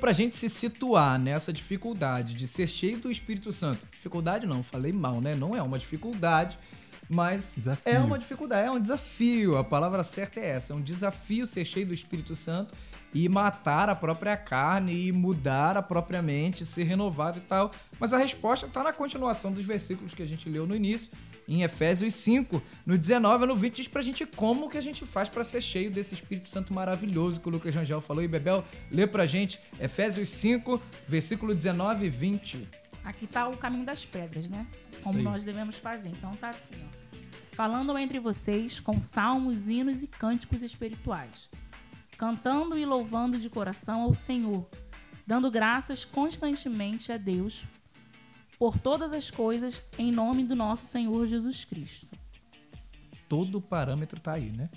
Pra 0.00 0.12
gente 0.12 0.36
se 0.36 0.48
situar 0.48 1.18
nessa 1.18 1.52
dificuldade 1.52 2.34
de 2.34 2.46
ser 2.46 2.66
cheio 2.66 2.98
do 2.98 3.10
Espírito 3.10 3.52
Santo, 3.52 3.86
dificuldade 3.92 4.46
não, 4.46 4.62
falei 4.62 4.92
mal, 4.92 5.20
né? 5.20 5.34
Não 5.34 5.54
é 5.54 5.62
uma 5.62 5.78
dificuldade, 5.78 6.58
mas 7.08 7.52
desafio. 7.56 7.92
é 7.92 7.98
uma 7.98 8.18
dificuldade, 8.18 8.66
é 8.66 8.70
um 8.70 8.80
desafio. 8.80 9.56
A 9.56 9.64
palavra 9.64 10.02
certa 10.02 10.40
é 10.40 10.48
essa, 10.48 10.72
é 10.72 10.76
um 10.76 10.80
desafio 10.80 11.46
ser 11.46 11.64
cheio 11.64 11.86
do 11.86 11.94
Espírito 11.94 12.34
Santo 12.34 12.74
e 13.12 13.28
matar 13.28 13.88
a 13.88 13.94
própria 13.94 14.36
carne 14.36 15.08
e 15.08 15.12
mudar 15.12 15.76
a 15.76 15.82
própria 15.82 16.22
mente, 16.22 16.64
ser 16.64 16.84
renovado 16.84 17.38
e 17.38 17.42
tal. 17.42 17.70
Mas 17.98 18.12
a 18.12 18.18
resposta 18.18 18.66
está 18.66 18.82
na 18.82 18.92
continuação 18.92 19.52
dos 19.52 19.64
versículos 19.64 20.14
que 20.14 20.22
a 20.22 20.26
gente 20.26 20.48
leu 20.48 20.66
no 20.66 20.74
início, 20.74 21.10
em 21.50 21.62
Efésios 21.62 22.14
5, 22.14 22.62
no 22.86 22.96
19 22.96 23.42
e 23.42 23.46
no 23.48 23.56
20, 23.56 23.74
diz 23.74 23.88
pra 23.88 24.00
gente 24.00 24.24
como 24.24 24.70
que 24.70 24.78
a 24.78 24.80
gente 24.80 25.04
faz 25.04 25.28
para 25.28 25.42
ser 25.42 25.60
cheio 25.60 25.90
desse 25.90 26.14
Espírito 26.14 26.48
Santo 26.48 26.72
maravilhoso 26.72 27.40
que 27.40 27.48
o 27.48 27.50
Lucas 27.50 27.74
Rangel 27.74 28.00
falou. 28.00 28.22
E 28.22 28.28
Bebel, 28.28 28.64
lê 28.88 29.04
pra 29.04 29.26
gente 29.26 29.58
Efésios 29.80 30.28
5, 30.28 30.80
versículo 31.08 31.52
19 31.52 32.06
e 32.06 32.08
20. 32.08 32.68
Aqui 33.02 33.26
tá 33.26 33.48
o 33.48 33.56
caminho 33.56 33.84
das 33.84 34.06
pedras, 34.06 34.48
né? 34.48 34.64
Como 35.02 35.20
nós 35.20 35.42
devemos 35.42 35.76
fazer. 35.76 36.10
Então 36.10 36.30
tá 36.36 36.50
assim, 36.50 36.76
ó. 36.86 37.00
Falando 37.50 37.98
entre 37.98 38.20
vocês 38.20 38.78
com 38.78 39.00
salmos, 39.00 39.68
hinos 39.68 40.04
e 40.04 40.06
cânticos 40.06 40.62
espirituais, 40.62 41.50
cantando 42.16 42.78
e 42.78 42.86
louvando 42.86 43.38
de 43.38 43.50
coração 43.50 44.02
ao 44.02 44.14
Senhor, 44.14 44.68
dando 45.26 45.50
graças 45.50 46.04
constantemente 46.04 47.10
a 47.10 47.16
Deus 47.16 47.66
por 48.60 48.76
todas 48.76 49.14
as 49.14 49.30
coisas 49.30 49.82
em 49.98 50.12
nome 50.12 50.44
do 50.44 50.54
nosso 50.54 50.84
Senhor 50.84 51.26
Jesus 51.26 51.64
Cristo. 51.64 52.14
Todo 53.26 53.56
o 53.56 53.60
parâmetro 53.60 54.20
tá 54.20 54.34
aí, 54.34 54.50
né? 54.50 54.68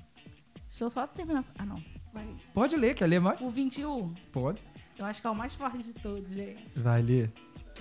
Deixa 0.70 0.86
eu 0.86 0.90
só 0.90 1.06
terminar. 1.06 1.44
Ah, 1.58 1.66
não. 1.66 1.84
Vai. 2.14 2.26
Pode 2.54 2.78
ler, 2.78 2.96
quer 2.96 3.08
ler 3.08 3.20
mais? 3.20 3.42
O 3.42 3.50
21. 3.50 4.14
Pode. 4.32 4.62
Eu 4.98 5.06
acho 5.06 5.20
que 5.20 5.28
é 5.28 5.30
o 5.30 5.36
mais 5.36 5.54
forte 5.54 5.80
de 5.80 5.94
todos, 5.94 6.32
gente. 6.32 6.80
Vai 6.80 7.02
ler. 7.02 7.30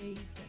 Eita. 0.01 0.41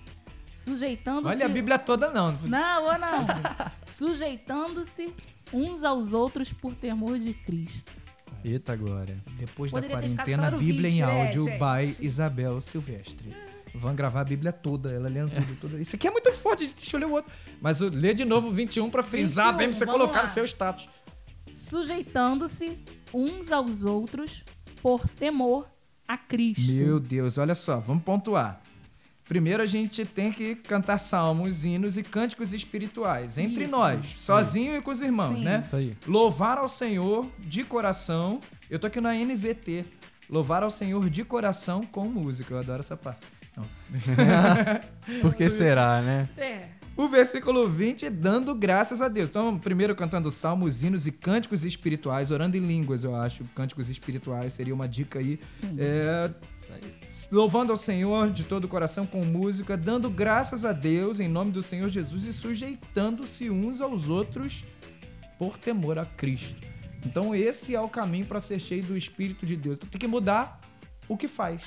Sujeitando-se. 0.56 1.36
Olha 1.36 1.46
a 1.46 1.48
Bíblia 1.48 1.78
toda, 1.78 2.10
não. 2.10 2.32
Não, 2.42 2.84
ou 2.86 2.98
não. 2.98 3.26
Sujeitando-se 3.86 5.14
uns 5.52 5.84
aos 5.84 6.12
outros 6.12 6.52
por 6.52 6.74
temor 6.74 7.16
de 7.20 7.32
Cristo. 7.32 7.92
Eita, 8.42 8.74
glória. 8.74 9.22
Depois 9.38 9.70
Poderia 9.70 9.96
da 9.96 10.02
quarentena, 10.02 10.50
Bíblia 10.50 10.90
em 10.90 11.02
áudio 11.02 11.48
é, 11.48 11.58
by 11.58 12.04
Isabel 12.04 12.60
Silvestre. 12.60 13.43
Vão 13.74 13.94
gravar 13.94 14.20
a 14.20 14.24
Bíblia 14.24 14.52
toda, 14.52 14.92
ela 14.92 15.08
lendo 15.08 15.30
tudo, 15.34 15.56
tudo. 15.60 15.80
Isso 15.80 15.96
aqui 15.96 16.06
é 16.06 16.10
muito 16.10 16.32
forte, 16.34 16.72
deixa 16.76 16.96
eu 16.96 17.00
ler 17.00 17.06
o 17.06 17.12
outro. 17.12 17.32
Mas 17.60 17.80
lê 17.80 18.14
de 18.14 18.24
novo 18.24 18.50
21 18.50 18.88
para 18.88 19.02
frisar 19.02 19.46
21, 19.46 19.58
bem 19.58 19.68
pra 19.70 19.78
você 19.78 19.87
colocar 19.87 20.18
lá. 20.20 20.22
no 20.24 20.30
seu 20.30 20.44
status. 20.44 20.88
Sujeitando-se 21.50 22.78
uns 23.12 23.50
aos 23.50 23.82
outros 23.82 24.44
por 24.80 25.08
temor 25.08 25.68
a 26.06 26.16
Cristo. 26.16 26.72
Meu 26.72 27.00
Deus, 27.00 27.37
olha 27.37 27.54
só, 27.54 27.80
vamos 27.80 28.04
pontuar. 28.04 28.60
Primeiro 29.24 29.62
a 29.62 29.66
gente 29.66 30.04
tem 30.04 30.30
que 30.30 30.54
cantar 30.54 30.98
salmos, 30.98 31.64
hinos 31.64 31.96
e 31.96 32.02
cânticos 32.02 32.52
espirituais 32.52 33.38
entre 33.38 33.64
Isso. 33.64 33.72
nós, 33.72 34.06
sozinho 34.18 34.76
e 34.76 34.82
com 34.82 34.90
os 34.90 35.00
irmãos, 35.00 35.37
Sim. 35.38 35.44
né? 35.44 35.56
Isso 35.56 35.74
aí. 35.74 35.96
Louvar 36.06 36.58
ao 36.58 36.68
Senhor 36.68 37.26
de 37.38 37.64
coração. 37.64 38.38
Eu 38.68 38.78
tô 38.78 38.87
aqui 38.87 39.00
na 39.00 39.14
NVT. 39.14 39.84
Louvar 40.28 40.62
ao 40.62 40.70
Senhor 40.70 41.08
de 41.08 41.24
coração 41.24 41.82
com 41.84 42.04
música. 42.04 42.52
Eu 42.54 42.58
adoro 42.58 42.80
essa 42.80 42.96
parte. 42.96 43.26
Por 45.20 45.34
que 45.34 45.48
será, 45.50 46.02
né? 46.02 46.28
É. 46.36 46.68
O 46.96 47.08
versículo 47.08 47.68
20, 47.68 48.08
dando 48.08 48.54
graças 48.54 49.02
a 49.02 49.08
Deus. 49.08 49.28
Então, 49.28 49.58
primeiro 49.58 49.96
cantando 49.96 50.30
salmos, 50.30 50.84
hinos 50.84 51.08
e 51.08 51.12
cânticos 51.12 51.64
espirituais, 51.64 52.30
orando 52.30 52.56
em 52.56 52.60
línguas, 52.60 53.02
eu 53.02 53.16
acho. 53.16 53.42
Cânticos 53.52 53.88
espirituais 53.88 54.52
seria 54.52 54.72
uma 54.72 54.86
dica 54.86 55.18
aí. 55.18 55.40
Sim. 55.48 55.76
É, 55.76 56.30
louvando 57.32 57.72
ao 57.72 57.76
Senhor 57.76 58.30
de 58.30 58.44
todo 58.44 58.66
o 58.66 58.68
coração 58.68 59.06
com 59.06 59.24
música, 59.24 59.76
dando 59.76 60.08
graças 60.08 60.64
a 60.64 60.72
Deus 60.72 61.18
em 61.18 61.28
nome 61.28 61.50
do 61.50 61.62
Senhor 61.62 61.90
Jesus 61.90 62.26
e 62.26 62.32
sujeitando-se 62.32 63.50
uns 63.50 63.80
aos 63.80 64.08
outros 64.08 64.62
por 65.36 65.58
temor 65.58 65.98
a 65.98 66.06
Cristo. 66.06 66.64
Então, 67.04 67.34
esse 67.34 67.74
é 67.74 67.80
o 67.80 67.88
caminho 67.88 68.26
para 68.26 68.38
ser 68.38 68.60
cheio 68.60 68.84
do 68.84 68.96
Espírito 68.96 69.44
de 69.44 69.56
Deus. 69.56 69.78
Então, 69.78 69.88
tem 69.88 69.98
que 69.98 70.06
mudar 70.06 70.60
o 71.08 71.16
que 71.16 71.26
faz. 71.26 71.60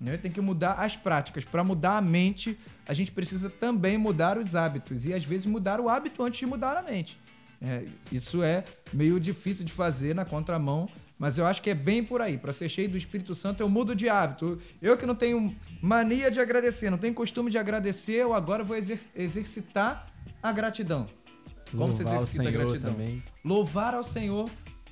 Né? 0.00 0.16
Tem 0.16 0.30
que 0.30 0.40
mudar 0.40 0.74
as 0.74 0.96
práticas. 0.96 1.44
Para 1.44 1.64
mudar 1.64 1.96
a 1.98 2.00
mente, 2.00 2.58
a 2.86 2.94
gente 2.94 3.10
precisa 3.10 3.50
também 3.50 3.98
mudar 3.98 4.38
os 4.38 4.54
hábitos. 4.54 5.04
E 5.04 5.12
às 5.12 5.24
vezes 5.24 5.46
mudar 5.46 5.80
o 5.80 5.88
hábito 5.88 6.22
antes 6.22 6.38
de 6.38 6.46
mudar 6.46 6.76
a 6.76 6.82
mente. 6.82 7.18
É, 7.60 7.84
isso 8.12 8.42
é 8.42 8.64
meio 8.92 9.18
difícil 9.18 9.64
de 9.64 9.72
fazer 9.72 10.14
na 10.14 10.24
contramão, 10.24 10.88
mas 11.18 11.36
eu 11.36 11.44
acho 11.44 11.60
que 11.60 11.70
é 11.70 11.74
bem 11.74 12.04
por 12.04 12.22
aí. 12.22 12.38
Para 12.38 12.52
ser 12.52 12.68
cheio 12.68 12.88
do 12.88 12.96
Espírito 12.96 13.34
Santo, 13.34 13.60
eu 13.60 13.68
mudo 13.68 13.96
de 13.96 14.08
hábito. 14.08 14.60
Eu 14.80 14.96
que 14.96 15.04
não 15.04 15.16
tenho 15.16 15.54
mania 15.82 16.30
de 16.30 16.38
agradecer, 16.38 16.88
não 16.90 16.98
tenho 16.98 17.12
costume 17.12 17.50
de 17.50 17.58
agradecer, 17.58 18.14
eu 18.14 18.32
agora 18.32 18.62
vou 18.62 18.76
exer 18.76 19.00
exercitar 19.16 20.06
a 20.40 20.52
gratidão. 20.52 21.08
Como 21.76 21.92
se 21.92 22.02
Louvar 22.02 22.20
o 22.20 22.22
exercita 22.22 22.42
a 22.42 22.44
Senhor 22.46 22.64
gratidão? 22.64 22.92
também. 22.92 23.22
Louvar 23.44 23.94
ao 23.94 24.04
Senhor 24.04 24.48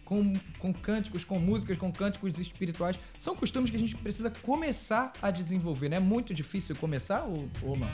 com, 0.07 0.33
com 0.61 0.73
cânticos, 0.73 1.25
com 1.25 1.39
músicas, 1.39 1.77
com 1.77 1.93
cânticos 1.93 2.39
espirituais. 2.39 2.99
São 3.19 3.37
costumes 3.37 3.71
que 3.71 3.77
a 3.77 3.81
gente 3.81 3.97
precisa 3.97 4.31
começar 4.31 5.13
a 5.21 5.31
desenvolver, 5.31 5.91
né? 5.91 5.97
É 5.97 6.01
muito 6.01 6.33
difícil 6.33 6.75
começar 6.77 7.25
ou, 7.25 7.51
ou 7.61 7.77
não? 7.77 7.91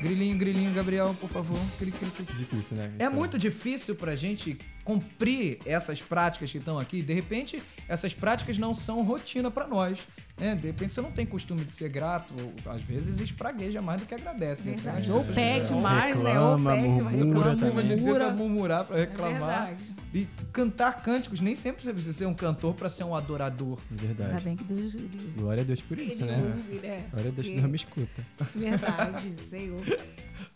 Grilinho, 0.00 0.36
grilinho, 0.38 0.72
Gabriel, 0.72 1.14
por 1.20 1.28
favor. 1.28 1.58
Cri, 1.78 1.90
cri, 1.90 2.10
cri. 2.10 2.36
Difícil, 2.36 2.76
né? 2.76 2.92
É 2.98 3.04
Então, 3.04 3.12
muito 3.12 3.38
difícil 3.38 3.94
pra 3.96 4.14
gente 4.14 4.58
cumprir 4.84 5.58
essas 5.66 6.00
práticas 6.00 6.50
que 6.50 6.58
estão 6.58 6.78
aqui. 6.78 7.02
De 7.02 7.12
repente, 7.12 7.60
essas 7.88 8.14
práticas 8.14 8.58
não 8.58 8.74
são 8.74 9.02
rotina 9.02 9.50
pra 9.50 9.66
nós. 9.66 9.98
Né? 10.38 10.54
De 10.54 10.66
repente, 10.68 10.94
você 10.94 11.00
não 11.00 11.10
tem 11.10 11.26
costume 11.26 11.64
de 11.64 11.72
ser 11.72 11.88
grato. 11.88 12.32
Ou, 12.40 12.72
às 12.72 12.82
vezes, 12.82 13.20
espragueja 13.20 13.82
mais 13.82 14.00
do 14.00 14.06
que 14.06 14.14
agradece. 14.14 14.62
né? 14.62 14.72
Verdade. 14.76 15.10
Ou 15.10 15.24
pede 15.24 15.74
mais, 15.74 16.22
né? 16.22 16.38
Ou 16.40 16.56
reclama, 16.56 16.74
pede, 16.74 16.88
mas 17.02 17.16
murmura 17.16 17.50
reclama, 17.52 17.82
de 17.82 17.96
murmura. 17.96 18.24
tenta 18.26 18.36
murmurar 18.36 18.84
pra 18.84 18.96
É 18.96 19.00
reclamar. 19.00 19.66
verdade. 19.66 19.94
e 20.14 20.26
cantar 20.52 21.02
cânticos. 21.02 21.40
Nem 21.40 21.54
sempre 21.54 21.82
você 21.84 21.92
precisa 21.92 22.16
ser 22.16 22.26
um 22.26 22.34
cantor 22.34 22.74
pra 22.74 22.88
ser 22.88 23.04
um 23.04 23.14
adorador. 23.14 23.78
Ainda 23.90 24.02
Verdade. 24.06 24.44
bem 24.44 24.56
que 24.56 24.64
Deus 24.64 24.94
ele, 24.94 25.32
Glória 25.36 25.62
a 25.62 25.66
Deus 25.66 25.82
por 25.82 25.98
isso, 25.98 26.24
ele 26.24 26.32
né? 26.32 26.42
ouve, 26.56 26.86
né? 26.86 27.04
Glória 27.12 27.30
a 27.30 27.34
Deus 27.34 27.46
que 27.46 27.60
não 27.60 27.68
me 27.68 27.76
escuta. 27.76 28.26
Verdade, 28.54 29.34
Senhor. 29.50 29.80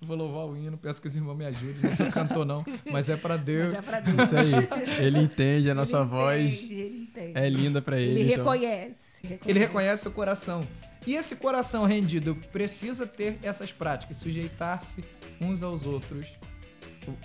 Vou 0.00 0.16
louvar 0.16 0.46
o 0.46 0.56
hino, 0.56 0.76
peço 0.76 1.00
que 1.00 1.06
os 1.08 1.14
irmãos 1.14 1.36
me 1.36 1.44
ajudem. 1.46 1.76
Não 1.82 1.96
sou 1.96 2.10
cantor, 2.10 2.44
não, 2.44 2.64
mas 2.90 3.08
é 3.08 3.16
pra 3.16 3.36
Deus. 3.36 3.68
Mas 3.74 3.78
é 3.78 3.82
pra 3.82 4.00
Deus. 4.00 4.48
Isso 4.48 4.74
aí. 4.74 5.04
Ele 5.06 5.18
entende 5.20 5.70
a 5.70 5.74
nossa 5.74 5.98
Ele 5.98 6.06
voz. 6.08 6.52
entende, 6.52 6.74
ele 6.74 7.02
entende. 7.02 7.32
É 7.34 7.48
linda 7.48 7.80
pra 7.82 8.00
ele. 8.00 8.20
Ele 8.20 8.32
então- 8.32 8.44
reconhece. 8.50 9.11
Ele 9.46 9.58
reconhece 9.58 10.06
o 10.06 10.10
coração. 10.10 10.66
E 11.06 11.14
esse 11.16 11.34
coração 11.34 11.84
rendido 11.84 12.36
precisa 12.52 13.06
ter 13.06 13.38
essas 13.42 13.72
práticas, 13.72 14.16
sujeitar-se 14.18 15.02
uns 15.40 15.62
aos 15.62 15.84
outros. 15.84 16.26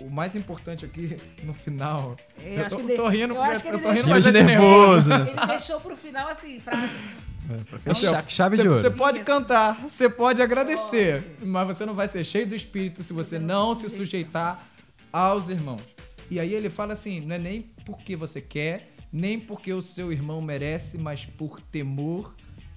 O, 0.00 0.06
o 0.06 0.10
mais 0.10 0.34
importante 0.34 0.84
aqui 0.84 1.16
no 1.44 1.54
final. 1.54 2.16
Eu 2.42 2.52
Eu 2.54 2.66
acho 2.66 2.76
tô, 2.76 2.82
que 2.84 2.94
tô 2.94 3.08
ele- 3.08 3.18
rindo 3.18 3.34
eu 3.34 3.42
acho 3.42 3.62
que 3.62 3.68
eu 3.68 3.74
ele 3.74 3.82
tô 3.82 3.88
rindo, 3.90 4.04
deixou- 4.12 4.32
de 4.32 4.38
é 4.38 4.42
nervoso, 4.42 5.08
né? 5.10 5.26
Ele 5.36 5.46
deixou 5.46 5.80
pro 5.80 5.96
final 5.96 6.28
assim, 6.28 6.58
pra. 6.60 6.74
É, 7.50 7.64
pra 7.70 7.78
fechar 7.78 8.28
chave 8.28 8.56
você, 8.56 8.62
de 8.62 8.68
ouro. 8.68 8.80
Você 8.80 8.90
pode 8.90 9.18
Isso. 9.18 9.26
cantar, 9.26 9.80
você 9.80 10.08
pode 10.08 10.42
agradecer, 10.42 11.22
mas 11.40 11.66
você 11.68 11.86
não 11.86 11.94
vai 11.94 12.08
ser 12.08 12.24
cheio 12.24 12.46
do 12.46 12.54
Espírito 12.56 13.02
se 13.04 13.12
você 13.12 13.38
não 13.38 13.68
não 13.68 13.74
se 13.76 13.88
se 13.88 13.96
sujeitar 13.96 14.66
aos 15.12 15.48
irmãos. 15.48 15.80
E 16.30 16.38
aí 16.40 16.52
ele 16.52 16.68
fala 16.68 16.92
assim: 16.94 17.20
não 17.20 17.36
é 17.36 17.38
nem 17.38 17.62
porque 17.86 18.16
você 18.16 18.40
quer, 18.40 18.90
nem 19.12 19.38
porque 19.38 19.72
o 19.72 19.80
seu 19.82 20.12
irmão 20.12 20.40
merece, 20.40 20.98
mas 20.98 21.24
por 21.24 21.60
temor 21.60 22.34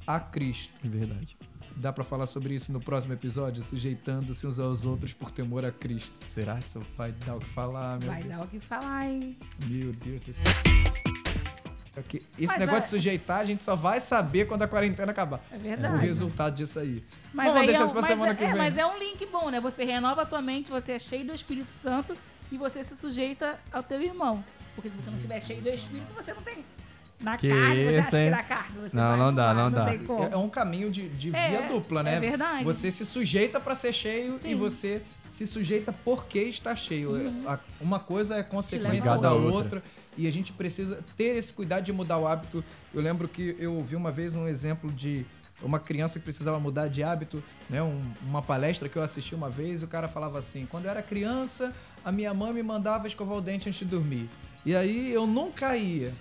a 0.08 0.20
Cristo. 0.20 0.74
Verdade. 0.84 1.38
Dá 1.76 1.92
pra 1.94 2.04
falar 2.04 2.26
sobre 2.28 2.54
isso 2.54 2.72
no 2.72 2.82
próximo 2.82 3.14
episódio? 3.14 3.64
Sujeitando-se 3.64 4.46
uns 4.46 4.60
aos 4.60 4.84
outros 4.86 5.14
por 5.14 5.32
temor 5.32 5.66
a 5.66 5.72
Cristo. 5.72 6.12
Será 6.28 6.56
que 6.56 6.64
isso 6.66 6.80
vai 6.98 7.12
dar 7.26 7.36
o 7.36 7.40
que 7.40 7.48
falar, 7.50 7.98
meu 8.00 8.10
Vai 8.10 8.22
Deus? 8.24 8.36
dar 8.36 8.44
o 8.44 8.48
que 8.48 8.60
falar, 8.60 9.06
hein? 9.10 9.38
Meu 9.68 9.94
Deus 9.94 10.22
do 10.22 10.34
céu. 10.34 10.44
Aqui, 11.98 12.22
Esse 12.38 12.48
Mas 12.48 12.58
negócio 12.60 12.78
é- 12.78 12.82
de 12.84 12.90
sujeitar, 12.90 13.40
a 13.40 13.46
gente 13.46 13.64
só 13.66 13.76
vai 13.76 14.00
saber 14.00 14.46
quando 14.48 14.62
a 14.62 14.68
quarentena 14.68 15.12
acabar. 15.12 15.42
É 15.52 15.58
O 15.58 15.60
verdade. 15.60 15.98
resultado 16.06 16.56
disso 16.56 16.80
aí. 16.80 17.04
Mas 17.34 17.48
Vamos 17.48 17.62
aí 17.62 17.68
deixar 17.68 17.82
é, 17.82 17.86
isso 17.86 17.94
pra 17.94 18.02
semana 18.04 18.32
é, 18.32 18.36
que 18.36 18.44
é, 18.44 18.48
vem. 18.48 18.58
mas 18.58 18.78
é 18.78 18.86
um 18.86 18.98
link 18.98 19.26
bom, 19.26 19.50
né? 19.50 19.60
Você 19.60 19.84
renova 19.84 20.22
a 20.22 20.26
tua 20.26 20.42
mente, 20.42 20.72
você 20.72 20.94
é 20.94 21.00
cheio 21.00 21.26
do 21.26 21.34
Espírito 21.34 21.72
Santo 21.72 22.16
e 22.50 22.58
você 22.58 22.82
se 22.84 22.96
sujeita 22.96 23.60
ao 23.74 23.84
teu 23.84 24.02
irmão. 24.02 24.42
Porque 24.76 24.90
se 24.90 24.96
você 24.96 25.10
não 25.10 25.18
estiver 25.18 25.42
cheio 25.42 25.62
do 25.62 25.70
Espírito, 25.70 26.14
você 26.16 26.34
não 26.34 26.42
tem. 26.42 26.64
Na 27.20 27.38
Que 27.38 27.50
carne, 27.50 27.76
você 27.76 27.90
isso, 27.92 28.00
acha 28.00 28.10
que 28.10 28.18
hein? 28.24 28.30
na 28.32 28.44
carne. 28.44 28.76
Você 28.82 28.96
Não, 28.98 29.16
não 29.18 29.34
dá, 29.36 29.54
voar, 29.54 29.64
não 29.64 29.72
dá. 29.72 29.94
É, 29.94 30.34
é 30.34 30.38
um 30.38 30.50
caminho 30.50 30.90
de, 30.90 31.08
de 31.10 31.36
É, 31.36 31.50
via 31.50 31.62
dupla, 31.68 32.02
né? 32.02 32.16
é 32.16 32.20
verdade. 32.20 32.64
Você 32.64 32.90
se 32.90 33.06
sujeita 33.06 33.60
pra 33.60 33.76
ser 33.76 33.94
cheio 33.94 34.34
Sim. 34.34 34.50
e 34.50 34.56
você 34.56 35.04
se 35.28 35.46
sujeita 35.46 35.94
porque 36.04 36.40
está 36.40 36.76
cheio. 36.76 37.12
Uhum. 37.12 37.44
Uma 37.80 38.00
coisa 38.00 38.38
é 38.38 38.44
consequência 38.44 39.16
da 39.18 39.34
outra. 39.34 39.54
outra. 39.54 39.84
E 40.18 40.28
a 40.28 40.32
gente 40.32 40.52
precisa 40.52 41.00
ter 41.16 41.38
esse 41.38 41.54
cuidado 41.54 41.84
de 41.84 41.94
mudar 41.94 42.18
o 42.18 42.28
hábito. 42.28 42.64
Eu 42.92 43.02
lembro 43.04 43.28
que 43.28 43.56
eu 43.60 43.76
ouvi 43.76 43.96
uma 43.96 44.12
vez 44.12 44.36
um 44.36 44.48
exemplo 44.48 44.92
de 44.92 45.24
uma 45.62 45.80
criança 45.80 46.18
que 46.18 46.24
precisava 46.26 46.60
mudar 46.60 46.88
de 46.88 47.04
hábito, 47.04 47.44
né? 47.70 47.84
Um- 47.84 48.12
uma 48.24 48.42
palestra 48.42 48.90
que 48.90 48.98
eu 48.98 49.04
assisti 49.04 49.36
uma 49.36 49.48
vez, 49.50 49.84
e 49.84 49.86
o 49.86 49.88
cara 49.88 50.08
falava 50.08 50.40
assim: 50.40 50.66
quando 50.66 50.86
eu 50.86 50.92
era 50.92 51.04
criança, 51.04 51.72
a 52.04 52.12
minha 52.12 52.34
mãe 52.34 52.52
me 52.52 52.64
mandava 52.64 53.06
escovar 53.08 53.38
o 53.38 53.42
dente 53.42 53.70
antes 53.70 53.78
de 53.80 53.86
dormir. 53.86 54.28
E 54.66 54.76
aí 54.76 55.12
eu 55.12 55.26
nunca 55.26 55.76
ia. 55.76 56.14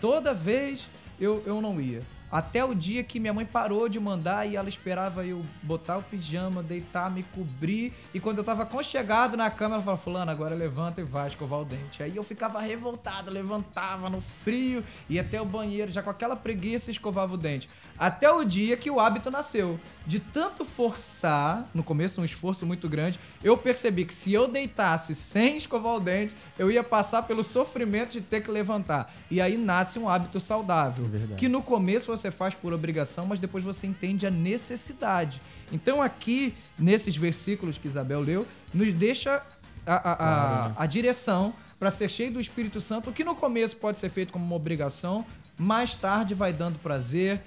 Toda 0.00 0.34
vez 0.34 0.88
eu, 1.20 1.42
eu 1.46 1.60
não 1.60 1.80
ia. 1.80 2.02
Até 2.30 2.64
o 2.64 2.74
dia 2.74 3.02
que 3.02 3.18
minha 3.18 3.32
mãe 3.32 3.44
parou 3.44 3.88
de 3.88 3.98
mandar 3.98 4.48
e 4.48 4.54
ela 4.54 4.68
esperava 4.68 5.26
eu 5.26 5.42
botar 5.62 5.96
o 5.96 6.02
pijama, 6.02 6.62
deitar, 6.62 7.10
me 7.10 7.24
cobrir. 7.24 7.92
E 8.14 8.20
quando 8.20 8.38
eu 8.38 8.44
tava 8.44 8.64
conchegado 8.64 9.36
na 9.36 9.50
cama, 9.50 9.74
ela 9.74 9.82
falou: 9.82 9.98
Fulano, 9.98 10.30
agora 10.30 10.54
levanta 10.54 11.00
e 11.00 11.04
vai 11.04 11.26
escovar 11.26 11.60
o 11.60 11.64
dente. 11.64 12.02
Aí 12.04 12.14
eu 12.14 12.22
ficava 12.22 12.60
revoltado, 12.60 13.32
levantava 13.32 14.08
no 14.08 14.20
frio, 14.44 14.84
ia 15.08 15.22
até 15.22 15.40
o 15.42 15.44
banheiro, 15.44 15.90
já 15.90 16.02
com 16.02 16.10
aquela 16.10 16.36
preguiça 16.36 16.90
escovava 16.90 17.34
o 17.34 17.36
dente. 17.36 17.68
Até 18.00 18.32
o 18.32 18.42
dia 18.42 18.78
que 18.78 18.90
o 18.90 18.98
hábito 18.98 19.30
nasceu. 19.30 19.78
De 20.06 20.18
tanto 20.18 20.64
forçar, 20.64 21.68
no 21.74 21.82
começo 21.82 22.18
um 22.20 22.24
esforço 22.24 22.64
muito 22.64 22.88
grande, 22.88 23.20
eu 23.44 23.58
percebi 23.58 24.06
que 24.06 24.14
se 24.14 24.32
eu 24.32 24.48
deitasse 24.48 25.14
sem 25.14 25.58
escovar 25.58 25.94
o 25.96 26.00
dente, 26.00 26.34
eu 26.58 26.70
ia 26.70 26.82
passar 26.82 27.24
pelo 27.24 27.44
sofrimento 27.44 28.12
de 28.12 28.22
ter 28.22 28.40
que 28.42 28.50
levantar. 28.50 29.12
E 29.30 29.38
aí 29.38 29.58
nasce 29.58 29.98
um 29.98 30.08
hábito 30.08 30.40
saudável. 30.40 31.06
É. 31.32 31.34
Que 31.34 31.46
no 31.46 31.62
começo 31.62 32.06
você 32.06 32.30
faz 32.30 32.54
por 32.54 32.72
obrigação, 32.72 33.26
mas 33.26 33.38
depois 33.38 33.62
você 33.62 33.86
entende 33.86 34.26
a 34.26 34.30
necessidade. 34.30 35.38
Então 35.70 36.00
aqui, 36.00 36.54
nesses 36.78 37.14
versículos 37.14 37.76
que 37.76 37.86
Isabel 37.86 38.20
leu, 38.22 38.46
nos 38.72 38.94
deixa 38.94 39.42
a, 39.86 39.94
a- 39.94 40.64
a- 40.64 40.68
né? 40.70 40.74
a 40.78 40.86
direção 40.86 41.52
para 41.78 41.90
ser 41.90 42.08
cheio 42.10 42.32
do 42.32 42.40
Espírito 42.40 42.80
Santo, 42.80 43.10
o 43.10 43.12
que 43.12 43.24
no 43.24 43.34
começo 43.34 43.76
pode 43.76 43.98
ser 43.98 44.08
feito 44.10 44.32
como 44.32 44.44
uma 44.44 44.56
obrigação, 44.56 45.24
mais 45.58 45.94
tarde 45.94 46.34
vai 46.34 46.52
dando 46.52 46.78
prazer, 46.78 47.42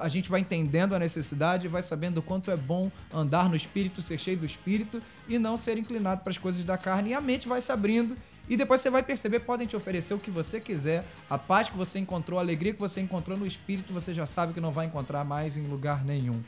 a 0.00 0.08
gente 0.08 0.28
vai 0.28 0.40
entendendo 0.40 0.94
a 0.94 0.98
necessidade, 0.98 1.68
vai 1.68 1.82
sabendo 1.82 2.18
o 2.18 2.22
quanto 2.22 2.50
é 2.50 2.56
bom 2.56 2.90
andar 3.12 3.48
no 3.48 3.56
Espírito, 3.56 4.02
ser 4.02 4.18
cheio 4.18 4.38
do 4.38 4.46
Espírito 4.46 5.00
e 5.28 5.38
não 5.38 5.56
ser 5.56 5.78
inclinado 5.78 6.22
para 6.22 6.30
as 6.30 6.38
coisas 6.38 6.64
da 6.64 6.76
carne, 6.76 7.10
e 7.10 7.14
a 7.14 7.20
mente 7.20 7.48
vai 7.48 7.60
se 7.60 7.70
abrindo. 7.70 8.16
E 8.48 8.56
depois 8.56 8.80
você 8.80 8.88
vai 8.88 9.02
perceber, 9.02 9.40
podem 9.40 9.66
te 9.66 9.76
oferecer 9.76 10.14
o 10.14 10.18
que 10.18 10.30
você 10.30 10.58
quiser, 10.58 11.04
a 11.28 11.36
paz 11.36 11.68
que 11.68 11.76
você 11.76 11.98
encontrou, 11.98 12.38
a 12.38 12.42
alegria 12.42 12.72
que 12.72 12.80
você 12.80 13.00
encontrou 13.00 13.36
no 13.36 13.46
Espírito, 13.46 13.92
você 13.92 14.14
já 14.14 14.24
sabe 14.24 14.54
que 14.54 14.60
não 14.60 14.72
vai 14.72 14.86
encontrar 14.86 15.22
mais 15.24 15.56
em 15.56 15.66
lugar 15.66 16.04
nenhum. 16.04 16.42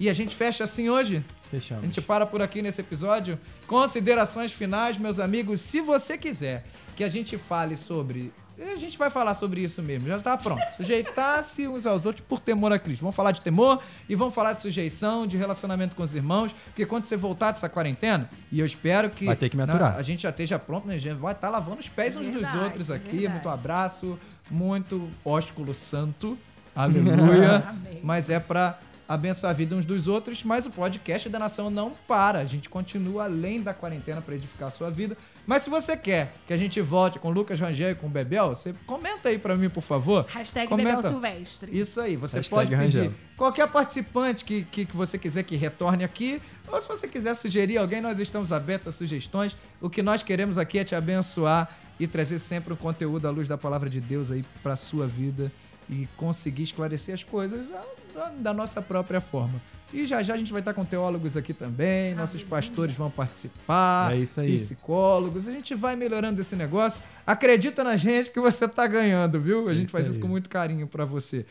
E 0.00 0.08
a 0.08 0.12
gente 0.12 0.34
fecha 0.34 0.64
assim 0.64 0.88
hoje? 0.88 1.22
A 1.46 1.48
Fechamos. 1.50 1.84
gente 1.84 2.00
para 2.00 2.24
por 2.24 2.40
aqui 2.40 2.62
nesse 2.62 2.80
episódio. 2.80 3.38
Considerações 3.66 4.50
finais, 4.50 4.96
meus 4.96 5.18
amigos. 5.18 5.60
Se 5.60 5.80
você 5.80 6.16
quiser 6.16 6.64
que 6.96 7.04
a 7.04 7.08
gente 7.08 7.38
fale 7.38 7.76
sobre. 7.76 8.32
A 8.72 8.76
gente 8.76 8.96
vai 8.98 9.10
falar 9.10 9.34
sobre 9.34 9.60
isso 9.62 9.82
mesmo, 9.82 10.06
já 10.08 10.20
tá 10.20 10.36
pronto. 10.36 10.62
Sujeitar-se 10.76 11.66
uns 11.66 11.86
aos 11.86 12.04
outros 12.06 12.24
por 12.28 12.40
temor 12.40 12.72
a 12.72 12.78
Cristo. 12.78 13.00
Vamos 13.00 13.16
falar 13.16 13.32
de 13.32 13.40
temor 13.40 13.82
e 14.08 14.14
vamos 14.14 14.34
falar 14.34 14.52
de 14.52 14.60
sujeição, 14.60 15.26
de 15.26 15.36
relacionamento 15.36 15.96
com 15.96 16.02
os 16.02 16.14
irmãos, 16.14 16.52
porque 16.66 16.84
quando 16.86 17.04
você 17.06 17.16
voltar 17.16 17.52
dessa 17.52 17.68
quarentena, 17.68 18.28
e 18.50 18.60
eu 18.60 18.66
espero 18.66 19.10
que 19.10 19.24
Vai 19.26 19.36
ter 19.36 19.48
que 19.48 19.56
me 19.56 19.62
aturar. 19.62 19.96
a 19.96 20.02
gente 20.02 20.22
já 20.22 20.30
esteja 20.30 20.58
pronto, 20.58 20.86
né? 20.86 20.94
A 20.94 20.98
gente 20.98 21.16
vai 21.16 21.32
estar 21.32 21.48
lavando 21.50 21.80
os 21.80 21.88
pés 21.88 22.14
É 22.16 22.18
uns 22.20 22.26
dos 22.26 22.34
verdade, 22.34 22.58
outros 22.58 22.90
é 22.90 22.96
aqui. 22.96 23.10
verdade. 23.10 23.32
Muito 23.32 23.48
abraço, 23.48 24.18
muito 24.50 25.08
ósculo 25.24 25.74
santo. 25.74 26.38
Aleluia. 26.74 27.64
Mas 28.02 28.30
é 28.30 28.38
pra 28.40 28.78
abençoar 29.08 29.50
a 29.50 29.52
vida 29.52 29.74
uns 29.74 29.84
dos 29.84 30.08
outros, 30.08 30.42
mas 30.42 30.64
o 30.64 30.70
podcast 30.70 31.28
da 31.28 31.38
Nação 31.38 31.68
não 31.68 31.92
para. 32.08 32.38
A 32.38 32.44
gente 32.46 32.68
continua 32.70 33.24
além 33.24 33.60
da 33.60 33.74
quarentena 33.74 34.22
para 34.22 34.34
edificar 34.34 34.68
a 34.68 34.70
sua 34.70 34.90
vida. 34.90 35.16
Mas 35.46 35.62
se 35.62 35.70
você 35.70 35.96
quer 35.96 36.34
que 36.46 36.52
a 36.52 36.56
gente 36.56 36.80
volte 36.80 37.18
com 37.18 37.28
o 37.28 37.30
Lucas 37.32 37.58
Rangel 37.58 37.90
e 37.90 37.94
com 37.96 38.06
o 38.06 38.10
Bebel, 38.10 38.50
você 38.50 38.72
comenta 38.86 39.28
aí 39.28 39.38
pra 39.38 39.56
mim, 39.56 39.68
por 39.68 39.82
favor. 39.82 40.24
Hashtag 40.28 40.68
Comenta. 40.68 40.96
Bebel 40.96 41.10
Silvestre. 41.10 41.76
Isso 41.78 42.00
aí, 42.00 42.14
você 42.16 42.36
Hashtag 42.36 42.54
pode 42.54 42.70
pedir 42.76 42.98
Rangel. 43.00 43.12
qualquer 43.36 43.68
participante 43.68 44.44
que, 44.44 44.62
que, 44.64 44.84
que 44.86 44.96
você 44.96 45.18
quiser 45.18 45.42
que 45.42 45.56
retorne 45.56 46.04
aqui, 46.04 46.40
ou 46.68 46.80
se 46.80 46.86
você 46.86 47.08
quiser 47.08 47.34
sugerir 47.34 47.76
alguém, 47.78 48.00
nós 48.00 48.18
estamos 48.20 48.52
abertos 48.52 48.86
a 48.88 48.92
sugestões. 48.92 49.56
O 49.80 49.90
que 49.90 50.00
nós 50.02 50.22
queremos 50.22 50.58
aqui 50.58 50.78
é 50.78 50.84
te 50.84 50.94
abençoar 50.94 51.76
e 51.98 52.06
trazer 52.06 52.38
sempre 52.38 52.72
um 52.72 52.76
conteúdo 52.76 53.26
à 53.26 53.30
luz 53.30 53.48
da 53.48 53.58
palavra 53.58 53.90
de 53.90 54.00
Deus 54.00 54.30
aí 54.30 54.44
pra 54.62 54.76
sua 54.76 55.06
vida 55.08 55.50
e 55.90 56.08
conseguir 56.16 56.62
esclarecer 56.62 57.14
as 57.14 57.22
coisas 57.24 57.66
da- 58.14 58.28
da 58.38 58.54
nossa 58.54 58.80
própria 58.80 59.20
forma. 59.20 59.60
E 59.92 60.06
já 60.06 60.22
já 60.22 60.32
a 60.34 60.36
gente 60.38 60.50
vai 60.52 60.60
estar 60.62 60.72
com 60.72 60.84
teólogos 60.84 61.36
aqui 61.36 61.52
também, 61.52 62.14
nossos 62.14 62.42
pastores 62.42 62.96
vão 62.96 63.10
participar, 63.10 64.14
É 64.14 64.16
isso 64.18 64.40
aí. 64.40 64.58
psicólogos, 64.58 65.46
a 65.46 65.52
gente 65.52 65.74
vai 65.74 65.94
melhorando 65.96 66.40
esse 66.40 66.56
negócio. 66.56 67.02
Acredita 67.26 67.84
na 67.84 67.96
gente 67.96 68.30
que 68.30 68.40
você 68.40 68.66
tá 68.66 68.86
ganhando, 68.86 69.38
viu? 69.40 69.68
A 69.68 69.74
gente 69.74 69.84
Isso 69.88 69.92
faz 69.92 70.06
isso 70.06 70.16
aí. 70.16 70.22
com 70.22 70.28
muito 70.28 70.48
carinho 70.48 70.86
pra 70.86 71.04
você. 71.04 71.44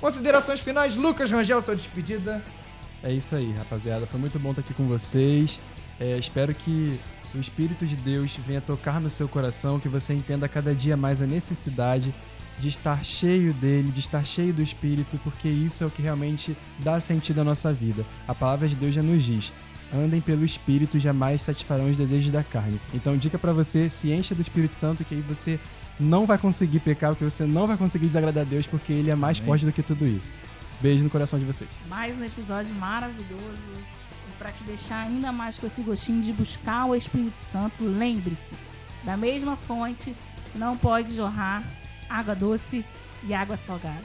Considerações 0.00 0.60
finais, 0.60 0.96
Lucas 0.96 1.30
Rangel, 1.30 1.60
sua 1.60 1.74
despedida. 1.76 2.40
É 3.02 3.12
isso 3.12 3.34
aí, 3.34 3.52
rapaziada. 3.52 4.06
Foi 4.06 4.20
muito 4.20 4.38
bom 4.38 4.50
estar 4.50 4.62
aqui 4.62 4.72
com 4.74 4.86
vocês. 4.86 5.58
É, 5.98 6.16
espero 6.16 6.54
que 6.54 7.00
o 7.34 7.38
Espírito 7.38 7.84
de 7.84 7.96
Deus 7.96 8.36
venha 8.46 8.60
tocar 8.60 9.00
no 9.00 9.10
seu 9.10 9.26
coração, 9.28 9.80
que 9.80 9.88
você 9.88 10.12
entenda 10.14 10.48
cada 10.48 10.72
dia 10.74 10.96
mais 10.96 11.20
a 11.20 11.26
necessidade 11.26 12.14
de 12.58 12.68
estar 12.68 13.04
cheio 13.04 13.52
dele, 13.54 13.90
de 13.90 14.00
estar 14.00 14.24
cheio 14.24 14.52
do 14.52 14.62
Espírito, 14.62 15.18
porque 15.24 15.48
isso 15.48 15.82
é 15.82 15.86
o 15.86 15.90
que 15.90 16.02
realmente 16.02 16.56
dá 16.78 17.00
sentido 17.00 17.40
à 17.40 17.44
nossa 17.44 17.72
vida. 17.72 18.04
A 18.26 18.34
palavra 18.34 18.68
de 18.68 18.74
Deus 18.74 18.94
já 18.94 19.02
nos 19.02 19.22
diz: 19.22 19.52
andem 19.92 20.20
pelo 20.20 20.44
Espírito, 20.44 20.98
jamais 20.98 21.42
satisfarão 21.42 21.90
os 21.90 21.96
desejos 21.96 22.32
da 22.32 22.42
carne. 22.42 22.80
Então, 22.94 23.16
dica 23.16 23.38
para 23.38 23.52
você, 23.52 23.88
se 23.88 24.12
encha 24.12 24.34
do 24.34 24.42
Espírito 24.42 24.76
Santo, 24.76 25.04
que 25.04 25.14
aí 25.14 25.20
você 25.20 25.58
não 26.00 26.26
vai 26.26 26.38
conseguir 26.38 26.80
pecar, 26.80 27.10
porque 27.10 27.24
você 27.24 27.44
não 27.44 27.66
vai 27.66 27.76
conseguir 27.76 28.06
desagradar 28.06 28.42
a 28.42 28.46
Deus, 28.46 28.66
porque 28.66 28.92
Ele 28.92 29.10
é 29.10 29.14
mais 29.14 29.38
Amém. 29.38 29.46
forte 29.46 29.64
do 29.64 29.72
que 29.72 29.82
tudo 29.82 30.06
isso. 30.06 30.32
Beijo 30.80 31.04
no 31.04 31.10
coração 31.10 31.38
de 31.38 31.44
vocês. 31.44 31.70
Mais 31.88 32.18
um 32.18 32.24
episódio 32.24 32.74
maravilhoso. 32.74 33.70
E 34.28 34.32
para 34.38 34.50
te 34.50 34.64
deixar 34.64 35.02
ainda 35.02 35.30
mais 35.30 35.58
com 35.58 35.66
esse 35.66 35.82
gostinho 35.82 36.22
de 36.22 36.32
buscar 36.32 36.86
o 36.86 36.94
Espírito 36.94 37.38
Santo, 37.38 37.84
lembre-se: 37.84 38.54
da 39.04 39.16
mesma 39.16 39.56
fonte 39.56 40.14
não 40.54 40.76
pode 40.76 41.14
jorrar 41.14 41.62
água 42.12 42.34
doce 42.34 42.84
e 43.22 43.34
água 43.34 43.56
salgada. 43.56 44.04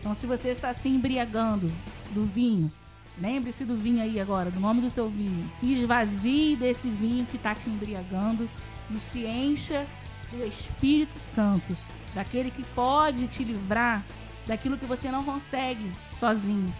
Então, 0.00 0.14
se 0.14 0.26
você 0.26 0.50
está 0.50 0.72
se 0.72 0.88
embriagando 0.88 1.70
do 2.10 2.24
vinho, 2.24 2.70
lembre-se 3.18 3.64
do 3.64 3.76
vinho 3.76 4.02
aí 4.02 4.20
agora, 4.20 4.50
do 4.50 4.60
nome 4.60 4.80
do 4.80 4.90
seu 4.90 5.08
vinho. 5.08 5.50
Se 5.54 5.70
esvazie 5.72 6.56
desse 6.56 6.88
vinho 6.88 7.26
que 7.26 7.36
está 7.36 7.54
te 7.54 7.68
embriagando 7.68 8.48
e 8.90 9.00
se 9.00 9.26
encha 9.26 9.86
do 10.30 10.46
Espírito 10.46 11.14
Santo, 11.14 11.76
daquele 12.14 12.50
que 12.50 12.62
pode 12.74 13.26
te 13.26 13.44
livrar 13.44 14.02
daquilo 14.46 14.78
que 14.78 14.86
você 14.86 15.10
não 15.10 15.24
consegue 15.24 15.90
sozinho, 16.04 16.72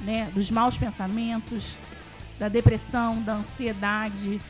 né? 0.00 0.30
Dos 0.34 0.50
maus 0.50 0.78
pensamentos, 0.78 1.76
da 2.38 2.48
depressão, 2.48 3.22
da 3.22 3.34
ansiedade, 3.34 4.40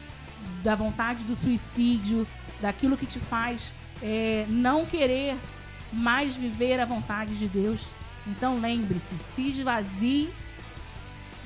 da 0.63 0.75
vontade 0.75 1.25
do 1.25 1.35
suicídio, 1.35 2.27
daquilo 2.61 2.97
que 2.97 3.07
te 3.07 3.19
faz 3.19 3.73
é, 4.03 4.47
não 4.49 4.85
querer 4.85 5.37
mais 5.93 6.37
viver 6.37 6.81
a 6.81 6.85
vontade 6.85 7.37
de 7.37 7.49
Deus. 7.49 7.89
Então 8.27 8.59
lembre-se, 8.59 9.17
se 9.19 9.49
esvazie 9.49 10.31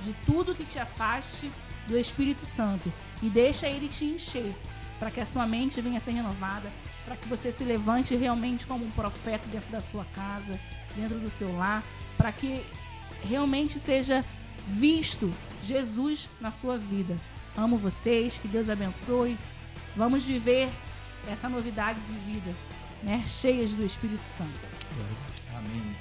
de 0.03 0.15
tudo 0.25 0.55
que 0.55 0.65
te 0.65 0.79
afaste 0.79 1.51
do 1.87 1.99
Espírito 1.99 2.47
Santo 2.47 2.93
e 3.23 3.29
deixa 3.29 3.69
ele 3.69 3.89
te 3.89 4.05
encher, 4.05 4.55
para 4.99 5.11
que 5.11 5.21
a 5.21 5.27
sua 5.27 5.47
mente 5.47 5.81
venha 5.81 5.99
a 5.99 6.01
ser 6.01 6.13
renovada, 6.13 6.71
para 7.05 7.17
que 7.17 7.29
você 7.29 7.53
se 7.53 7.65
levante 7.65 8.15
realmente 8.15 8.67
como 8.67 8.85
um 8.85 8.91
profeta 8.91 9.47
dentro 9.49 9.71
da 9.71 9.81
sua 9.81 10.05
casa, 10.07 10.59
dentro 10.95 11.19
do 11.19 11.31
seu 11.31 11.57
lar, 11.57 11.83
para 12.17 12.33
que 12.33 12.65
realmente 13.29 13.79
seja 13.79 14.25
visto 14.67 15.31
Jesus 15.63 16.29
na 16.41 16.51
sua 16.51 16.77
vida. 16.77 17.17
Amo 17.57 17.77
vocês, 17.77 18.39
que 18.39 18.47
Deus 18.47 18.69
abençoe. 18.69 19.37
Vamos 19.97 20.25
viver 20.25 20.69
essa 21.27 21.49
novidade 21.49 22.01
de 22.01 22.13
vida, 22.33 22.55
né? 23.03 23.25
Cheias 23.27 23.73
do 23.73 23.85
Espírito 23.85 24.25
Santo. 24.25 24.79
Amém. 25.57 25.97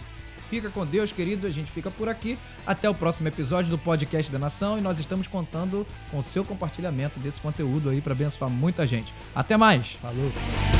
Fica 0.49 0.69
com 0.69 0.85
Deus, 0.85 1.11
querido. 1.11 1.45
A 1.45 1.49
gente 1.49 1.71
fica 1.71 1.91
por 1.91 2.07
aqui. 2.07 2.37
Até 2.65 2.89
o 2.89 2.93
próximo 2.93 3.27
episódio 3.27 3.69
do 3.69 3.77
Podcast 3.77 4.31
da 4.31 4.39
Nação. 4.39 4.77
E 4.77 4.81
nós 4.81 4.97
estamos 4.99 5.27
contando 5.27 5.85
com 6.09 6.19
o 6.19 6.23
seu 6.23 6.45
compartilhamento 6.45 7.19
desse 7.19 7.41
conteúdo 7.41 7.89
aí 7.89 8.01
para 8.01 8.13
abençoar 8.13 8.49
muita 8.49 8.87
gente. 8.87 9.13
Até 9.35 9.57
mais. 9.57 9.87
Falou! 10.01 10.76